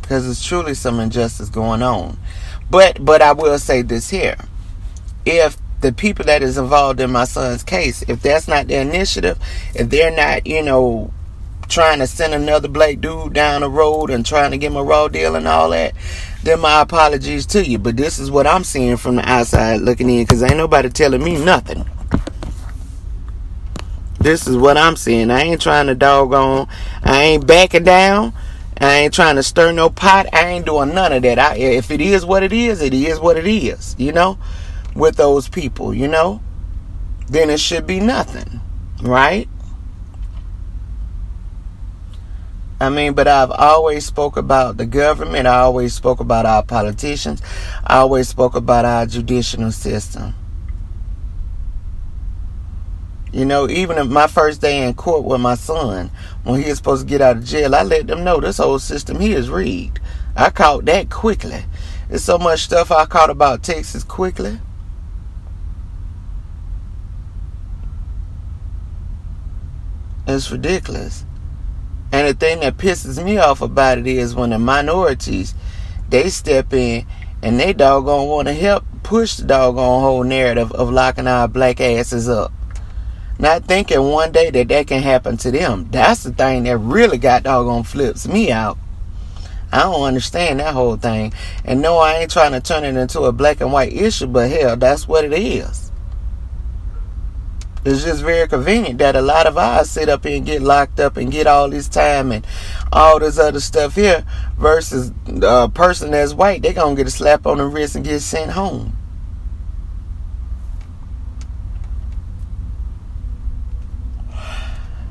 Because 0.00 0.28
it's 0.28 0.44
truly 0.44 0.74
some 0.74 0.98
injustice 0.98 1.48
going 1.48 1.82
on. 1.82 2.18
But 2.70 3.04
but 3.04 3.20
i 3.22 3.32
will 3.32 3.58
say 3.58 3.82
this 3.82 4.08
here. 4.08 4.36
If 5.24 5.56
the 5.82 5.92
people 5.92 6.24
that 6.24 6.42
is 6.42 6.58
involved 6.58 7.00
in 7.00 7.10
my 7.10 7.24
son's 7.24 7.62
case 7.62 8.02
if 8.02 8.22
that's 8.22 8.48
not 8.48 8.68
their 8.68 8.82
initiative 8.82 9.38
if 9.74 9.88
they're 9.90 10.14
not 10.14 10.46
you 10.46 10.62
know 10.62 11.12
trying 11.68 11.98
to 11.98 12.06
send 12.06 12.34
another 12.34 12.68
black 12.68 13.00
dude 13.00 13.32
down 13.32 13.60
the 13.62 13.68
road 13.68 14.10
and 14.10 14.26
trying 14.26 14.50
to 14.50 14.58
give 14.58 14.72
him 14.72 14.78
a 14.78 14.82
raw 14.82 15.08
deal 15.08 15.36
and 15.36 15.46
all 15.46 15.70
that 15.70 15.94
then 16.42 16.60
my 16.60 16.80
apologies 16.80 17.46
to 17.46 17.64
you 17.64 17.78
but 17.78 17.96
this 17.96 18.18
is 18.18 18.30
what 18.30 18.46
i'm 18.46 18.64
seeing 18.64 18.96
from 18.96 19.16
the 19.16 19.28
outside 19.28 19.80
looking 19.80 20.08
in 20.08 20.24
because 20.24 20.42
ain't 20.42 20.56
nobody 20.56 20.88
telling 20.88 21.22
me 21.22 21.42
nothing 21.42 21.84
this 24.22 24.46
is 24.46 24.56
what 24.56 24.76
I'm 24.76 24.94
seeing. 24.94 25.32
I 25.32 25.42
ain't 25.42 25.60
trying 25.60 25.88
to 25.88 25.96
doggone. 25.96 26.68
I 27.02 27.22
ain't 27.22 27.46
backing 27.46 27.82
down. 27.82 28.32
I 28.80 28.98
ain't 28.98 29.14
trying 29.14 29.36
to 29.36 29.42
stir 29.42 29.72
no 29.72 29.90
pot. 29.90 30.26
I 30.32 30.46
ain't 30.46 30.66
doing 30.66 30.94
none 30.94 31.12
of 31.12 31.22
that. 31.22 31.38
I, 31.40 31.56
if 31.56 31.90
it 31.90 32.00
is 32.00 32.24
what 32.24 32.44
it 32.44 32.52
is, 32.52 32.80
it 32.82 32.94
is 32.94 33.18
what 33.18 33.36
it 33.36 33.46
is. 33.46 33.96
You 33.98 34.12
know, 34.12 34.38
with 34.94 35.16
those 35.16 35.48
people, 35.48 35.94
you 35.94 36.08
know, 36.08 36.40
then 37.28 37.50
it 37.50 37.60
should 37.60 37.86
be 37.86 38.00
nothing, 38.00 38.60
right? 39.02 39.48
I 42.82 42.88
mean, 42.88 43.12
but 43.12 43.28
I've 43.28 43.52
always 43.52 44.04
spoke 44.04 44.36
about 44.36 44.76
the 44.76 44.86
government. 44.86 45.46
I 45.46 45.60
always 45.60 45.94
spoke 45.94 46.18
about 46.18 46.46
our 46.46 46.64
politicians. 46.64 47.40
I 47.86 47.98
always 47.98 48.28
spoke 48.28 48.56
about 48.56 48.84
our 48.84 49.06
judicial 49.06 49.70
system. 49.70 50.34
You 53.32 53.44
know, 53.44 53.68
even 53.70 54.12
my 54.12 54.26
first 54.26 54.60
day 54.60 54.84
in 54.84 54.94
court 54.94 55.24
with 55.24 55.40
my 55.40 55.54
son, 55.54 56.10
when 56.42 56.60
he 56.60 56.68
was 56.68 56.78
supposed 56.78 57.06
to 57.06 57.08
get 57.08 57.20
out 57.20 57.36
of 57.36 57.44
jail, 57.44 57.74
I 57.74 57.82
let 57.82 58.08
them 58.08 58.24
know 58.24 58.40
this 58.40 58.58
whole 58.58 58.80
system 58.80 59.20
here 59.20 59.38
is 59.38 59.48
rigged. 59.48 60.00
I 60.36 60.50
caught 60.50 60.84
that 60.86 61.08
quickly. 61.08 61.64
There's 62.08 62.24
so 62.24 62.36
much 62.36 62.64
stuff 62.64 62.90
I 62.90 63.06
caught 63.06 63.30
about 63.30 63.62
Texas 63.62 64.02
quickly. 64.02 64.58
It's 70.32 70.50
ridiculous. 70.50 71.24
And 72.10 72.28
the 72.28 72.34
thing 72.34 72.60
that 72.60 72.76
pisses 72.76 73.22
me 73.24 73.38
off 73.38 73.62
about 73.62 73.98
it 73.98 74.06
is 74.06 74.34
when 74.34 74.50
the 74.50 74.58
minorities 74.58 75.54
they 76.08 76.28
step 76.28 76.72
in 76.72 77.06
and 77.42 77.58
they 77.58 77.72
doggone 77.72 78.28
want 78.28 78.48
to 78.48 78.54
help 78.54 78.84
push 79.02 79.36
the 79.36 79.44
doggone 79.44 80.02
whole 80.02 80.24
narrative 80.24 80.72
of 80.72 80.90
locking 80.90 81.26
our 81.26 81.48
black 81.48 81.80
asses 81.80 82.28
up. 82.28 82.52
Not 83.38 83.64
thinking 83.64 84.00
one 84.10 84.30
day 84.32 84.50
that 84.50 84.68
that 84.68 84.86
can 84.86 85.02
happen 85.02 85.36
to 85.38 85.50
them. 85.50 85.88
That's 85.90 86.22
the 86.22 86.32
thing 86.32 86.64
that 86.64 86.78
really 86.78 87.18
got 87.18 87.44
doggone 87.44 87.84
flips 87.84 88.28
me 88.28 88.52
out. 88.52 88.78
I 89.72 89.84
don't 89.84 90.02
understand 90.02 90.60
that 90.60 90.74
whole 90.74 90.96
thing. 90.96 91.32
And 91.64 91.80
no, 91.80 91.96
I 91.96 92.14
ain't 92.18 92.30
trying 92.30 92.52
to 92.52 92.60
turn 92.60 92.84
it 92.84 92.94
into 92.94 93.20
a 93.22 93.32
black 93.32 93.60
and 93.60 93.72
white 93.72 93.92
issue, 93.92 94.26
but 94.26 94.50
hell, 94.50 94.76
that's 94.76 95.08
what 95.08 95.24
it 95.24 95.32
is. 95.32 95.91
It's 97.84 98.04
just 98.04 98.22
very 98.22 98.46
convenient 98.46 98.98
that 98.98 99.16
a 99.16 99.20
lot 99.20 99.46
of 99.46 99.58
us 99.58 99.90
sit 99.90 100.08
up 100.08 100.24
here 100.24 100.36
and 100.36 100.46
get 100.46 100.62
locked 100.62 101.00
up 101.00 101.16
and 101.16 101.32
get 101.32 101.48
all 101.48 101.68
this 101.68 101.88
time 101.88 102.30
and 102.30 102.46
all 102.92 103.18
this 103.18 103.38
other 103.38 103.58
stuff 103.58 103.96
here 103.96 104.24
versus 104.56 105.10
a 105.42 105.68
person 105.68 106.12
that's 106.12 106.32
white, 106.32 106.62
they're 106.62 106.72
gonna 106.72 106.94
get 106.94 107.08
a 107.08 107.10
slap 107.10 107.44
on 107.44 107.58
the 107.58 107.66
wrist 107.66 107.96
and 107.96 108.04
get 108.04 108.20
sent 108.20 108.52
home. 108.52 108.96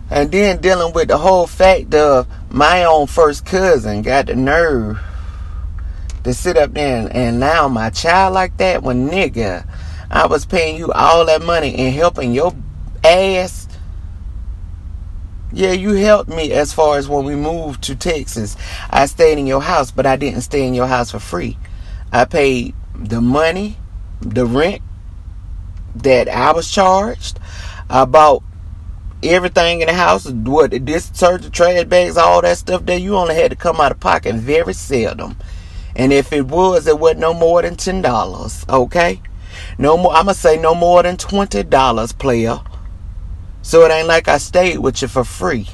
And 0.10 0.32
then 0.32 0.60
dealing 0.62 0.94
with 0.94 1.10
the 1.10 1.18
whole 1.18 1.48
fact 1.48 1.94
of 1.94 2.28
my 2.50 2.84
own 2.86 3.08
first 3.08 3.46
cousin 3.46 4.02
got 4.02 4.28
the 4.28 4.36
nerve 4.36 5.00
to 6.24 6.34
sit 6.34 6.58
up 6.58 6.74
there 6.74 7.00
and, 7.00 7.16
and 7.16 7.38
allow 7.38 7.68
my 7.68 7.90
child 7.90 8.34
like 8.34 8.58
that 8.58 8.84
when 8.84 9.10
nigga, 9.10 9.68
I 10.12 10.28
was 10.28 10.45
paying 10.45 10.76
you 10.76 10.91
all 10.91 11.26
that 11.26 11.41
money 11.41 11.74
and 11.74 11.95
helping 11.95 12.34
your 12.34 12.54
ass. 13.02 13.69
Yeah, 15.54 15.71
you 15.71 15.91
helped 15.93 16.30
me 16.30 16.52
as 16.52 16.74
far 16.74 16.97
as 16.97 17.08
when 17.08 17.24
we 17.24 17.36
moved 17.36 17.82
to 17.84 17.95
Texas. 17.95 18.58
I 18.89 19.06
stayed 19.06 19.38
in 19.38 19.47
your 19.47 19.62
house, 19.62 19.89
but 19.89 20.06
I 20.06 20.17
didn't 20.17 20.41
stay 20.41 20.67
in 20.67 20.74
your 20.74 20.88
house 20.88 21.12
for 21.12 21.19
free. 21.19 21.58
I 22.12 22.26
paid 22.26 22.76
the 22.93 23.21
money, 23.21 23.78
the 24.19 24.45
rent 24.45 24.82
that 25.95 26.28
I 26.28 26.52
was 26.52 26.69
charged. 26.69 27.39
I 27.89 28.04
bought 28.04 28.43
everything 29.24 29.80
in 29.80 29.88
the 29.88 29.93
house, 29.93 30.30
what 30.30 30.71
this 30.86 31.10
detergent, 31.10 31.54
trash 31.54 31.86
bags, 31.86 32.17
all 32.17 32.41
that 32.41 32.58
stuff 32.58 32.86
that 32.86 33.02
you 33.02 33.15
only 33.15 33.36
had 33.36 33.52
to 33.52 33.58
come 33.58 33.80
out 33.80 33.91
of 33.91 34.00
pocket 34.02 34.36
very 34.36 34.74
seldom. 34.74 35.38
And 35.95 36.12
if 36.12 36.34
it 36.34 36.47
was, 36.47 36.88
it 36.88 37.00
wasn't 37.00 37.21
no 37.21 37.34
more 37.34 37.62
than 37.62 37.76
ten 37.76 38.02
dollars. 38.02 38.65
Okay, 38.69 39.21
no 39.82 39.98
more. 39.98 40.13
I'ma 40.13 40.32
say 40.32 40.58
no 40.58 40.74
more 40.74 41.04
than 41.04 41.17
twenty 41.17 41.63
dollars, 41.63 42.13
player. 42.13 42.60
So 43.62 43.86
it 43.86 43.91
ain't 43.91 44.08
like 44.08 44.28
I 44.28 44.38
stayed 44.38 44.80
with 44.80 45.02
you 45.02 45.08
for 45.08 45.24
free. 45.24 45.67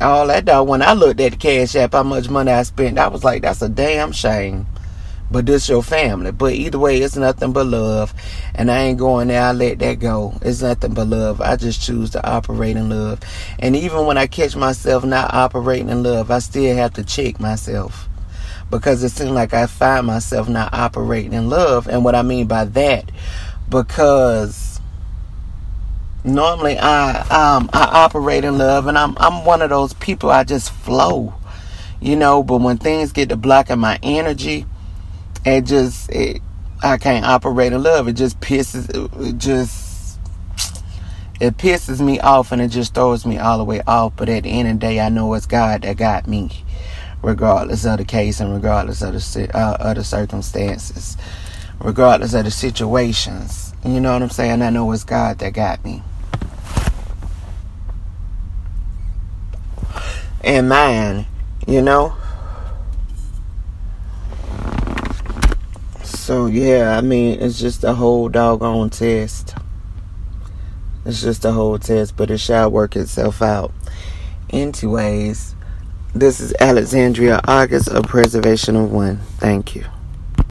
All 0.00 0.26
that 0.26 0.44
dog. 0.44 0.68
When 0.68 0.82
I 0.82 0.94
looked 0.94 1.20
at 1.20 1.32
the 1.32 1.38
cash 1.38 1.76
app, 1.76 1.92
how 1.92 2.02
much 2.02 2.28
money 2.28 2.50
I 2.50 2.62
spent, 2.64 2.98
I 2.98 3.08
was 3.08 3.22
like, 3.22 3.42
that's 3.42 3.62
a 3.62 3.68
damn 3.68 4.12
shame 4.12 4.66
but 5.32 5.46
this 5.46 5.68
your 5.68 5.82
family. 5.82 6.30
But 6.30 6.52
either 6.52 6.78
way, 6.78 7.00
it's 7.00 7.16
nothing 7.16 7.52
but 7.52 7.66
love. 7.66 8.14
And 8.54 8.70
I 8.70 8.82
ain't 8.82 8.98
going 8.98 9.28
there, 9.28 9.42
I 9.42 9.52
let 9.52 9.78
that 9.80 9.98
go. 9.98 10.34
It's 10.42 10.62
nothing 10.62 10.94
but 10.94 11.08
love. 11.08 11.40
I 11.40 11.56
just 11.56 11.82
choose 11.82 12.10
to 12.10 12.24
operate 12.28 12.76
in 12.76 12.90
love. 12.90 13.20
And 13.58 13.74
even 13.74 14.06
when 14.06 14.18
I 14.18 14.26
catch 14.26 14.54
myself 14.54 15.04
not 15.04 15.32
operating 15.32 15.88
in 15.88 16.02
love, 16.02 16.30
I 16.30 16.38
still 16.38 16.76
have 16.76 16.92
to 16.94 17.04
check 17.04 17.40
myself. 17.40 18.08
Because 18.72 19.04
it 19.04 19.10
seems 19.10 19.30
like 19.30 19.54
I 19.54 19.66
find 19.66 20.06
myself 20.06 20.48
not 20.48 20.72
operating 20.72 21.34
in 21.34 21.48
love. 21.48 21.86
And 21.86 22.04
what 22.04 22.14
I 22.14 22.22
mean 22.22 22.46
by 22.48 22.64
that, 22.64 23.12
because 23.68 24.80
normally 26.24 26.78
I 26.78 27.20
um 27.28 27.68
I 27.72 27.84
operate 27.84 28.44
in 28.44 28.56
love 28.56 28.86
and 28.86 28.96
I'm 28.96 29.16
I'm 29.18 29.44
one 29.44 29.60
of 29.60 29.70
those 29.70 29.92
people 29.94 30.30
I 30.30 30.42
just 30.44 30.72
flow. 30.72 31.34
You 32.00 32.16
know, 32.16 32.42
but 32.42 32.62
when 32.62 32.78
things 32.78 33.12
get 33.12 33.28
to 33.28 33.36
blocking 33.36 33.78
my 33.78 33.98
energy, 34.02 34.66
it 35.44 35.66
just 35.66 36.10
it, 36.10 36.40
I 36.82 36.96
can't 36.96 37.24
operate 37.24 37.72
in 37.72 37.82
love. 37.82 38.08
It 38.08 38.14
just 38.14 38.40
pisses 38.40 38.88
it 39.28 39.38
just 39.38 40.18
it 41.40 41.56
pisses 41.58 42.00
me 42.00 42.20
off 42.20 42.52
and 42.52 42.62
it 42.62 42.68
just 42.68 42.94
throws 42.94 43.26
me 43.26 43.36
all 43.36 43.58
the 43.58 43.64
way 43.64 43.82
off. 43.86 44.14
But 44.16 44.28
at 44.28 44.44
the 44.44 44.50
end 44.50 44.68
of 44.68 44.80
the 44.80 44.86
day, 44.86 45.00
I 45.00 45.10
know 45.10 45.34
it's 45.34 45.46
God 45.46 45.82
that 45.82 45.96
got 45.96 46.26
me, 46.26 46.64
regardless 47.22 47.84
of 47.84 47.98
the 47.98 48.04
case 48.04 48.40
and 48.40 48.52
regardless 48.52 49.00
of 49.02 49.12
the 49.12 49.56
uh, 49.56 50.02
circumstances, 50.02 51.16
regardless 51.80 52.34
of 52.34 52.44
the 52.44 52.50
situations. 52.50 53.74
You 53.84 54.00
know 54.00 54.12
what 54.12 54.22
I'm 54.22 54.30
saying? 54.30 54.62
I 54.62 54.70
know 54.70 54.90
it's 54.92 55.04
God 55.04 55.38
that 55.38 55.54
got 55.54 55.84
me. 55.84 56.02
And 60.44 60.68
mine, 60.68 61.26
you 61.66 61.82
know. 61.82 62.16
So 66.02 66.46
yeah, 66.46 66.96
I 66.96 67.00
mean 67.00 67.40
it's 67.40 67.58
just 67.58 67.84
a 67.84 67.94
whole 67.94 68.28
doggone 68.28 68.90
test. 68.90 69.54
It's 71.04 71.20
just 71.20 71.44
a 71.44 71.50
whole 71.50 71.78
test, 71.78 72.16
but 72.16 72.30
it 72.30 72.38
shall 72.38 72.70
work 72.70 72.94
itself 72.94 73.42
out. 73.42 73.72
Anyways, 74.50 75.56
this 76.14 76.40
is 76.40 76.54
Alexandria 76.60 77.40
August 77.44 77.88
of 77.88 78.04
Preservation 78.04 78.76
of 78.76 78.92
One. 78.92 79.18
Thank 79.38 79.74
you. 79.74 79.84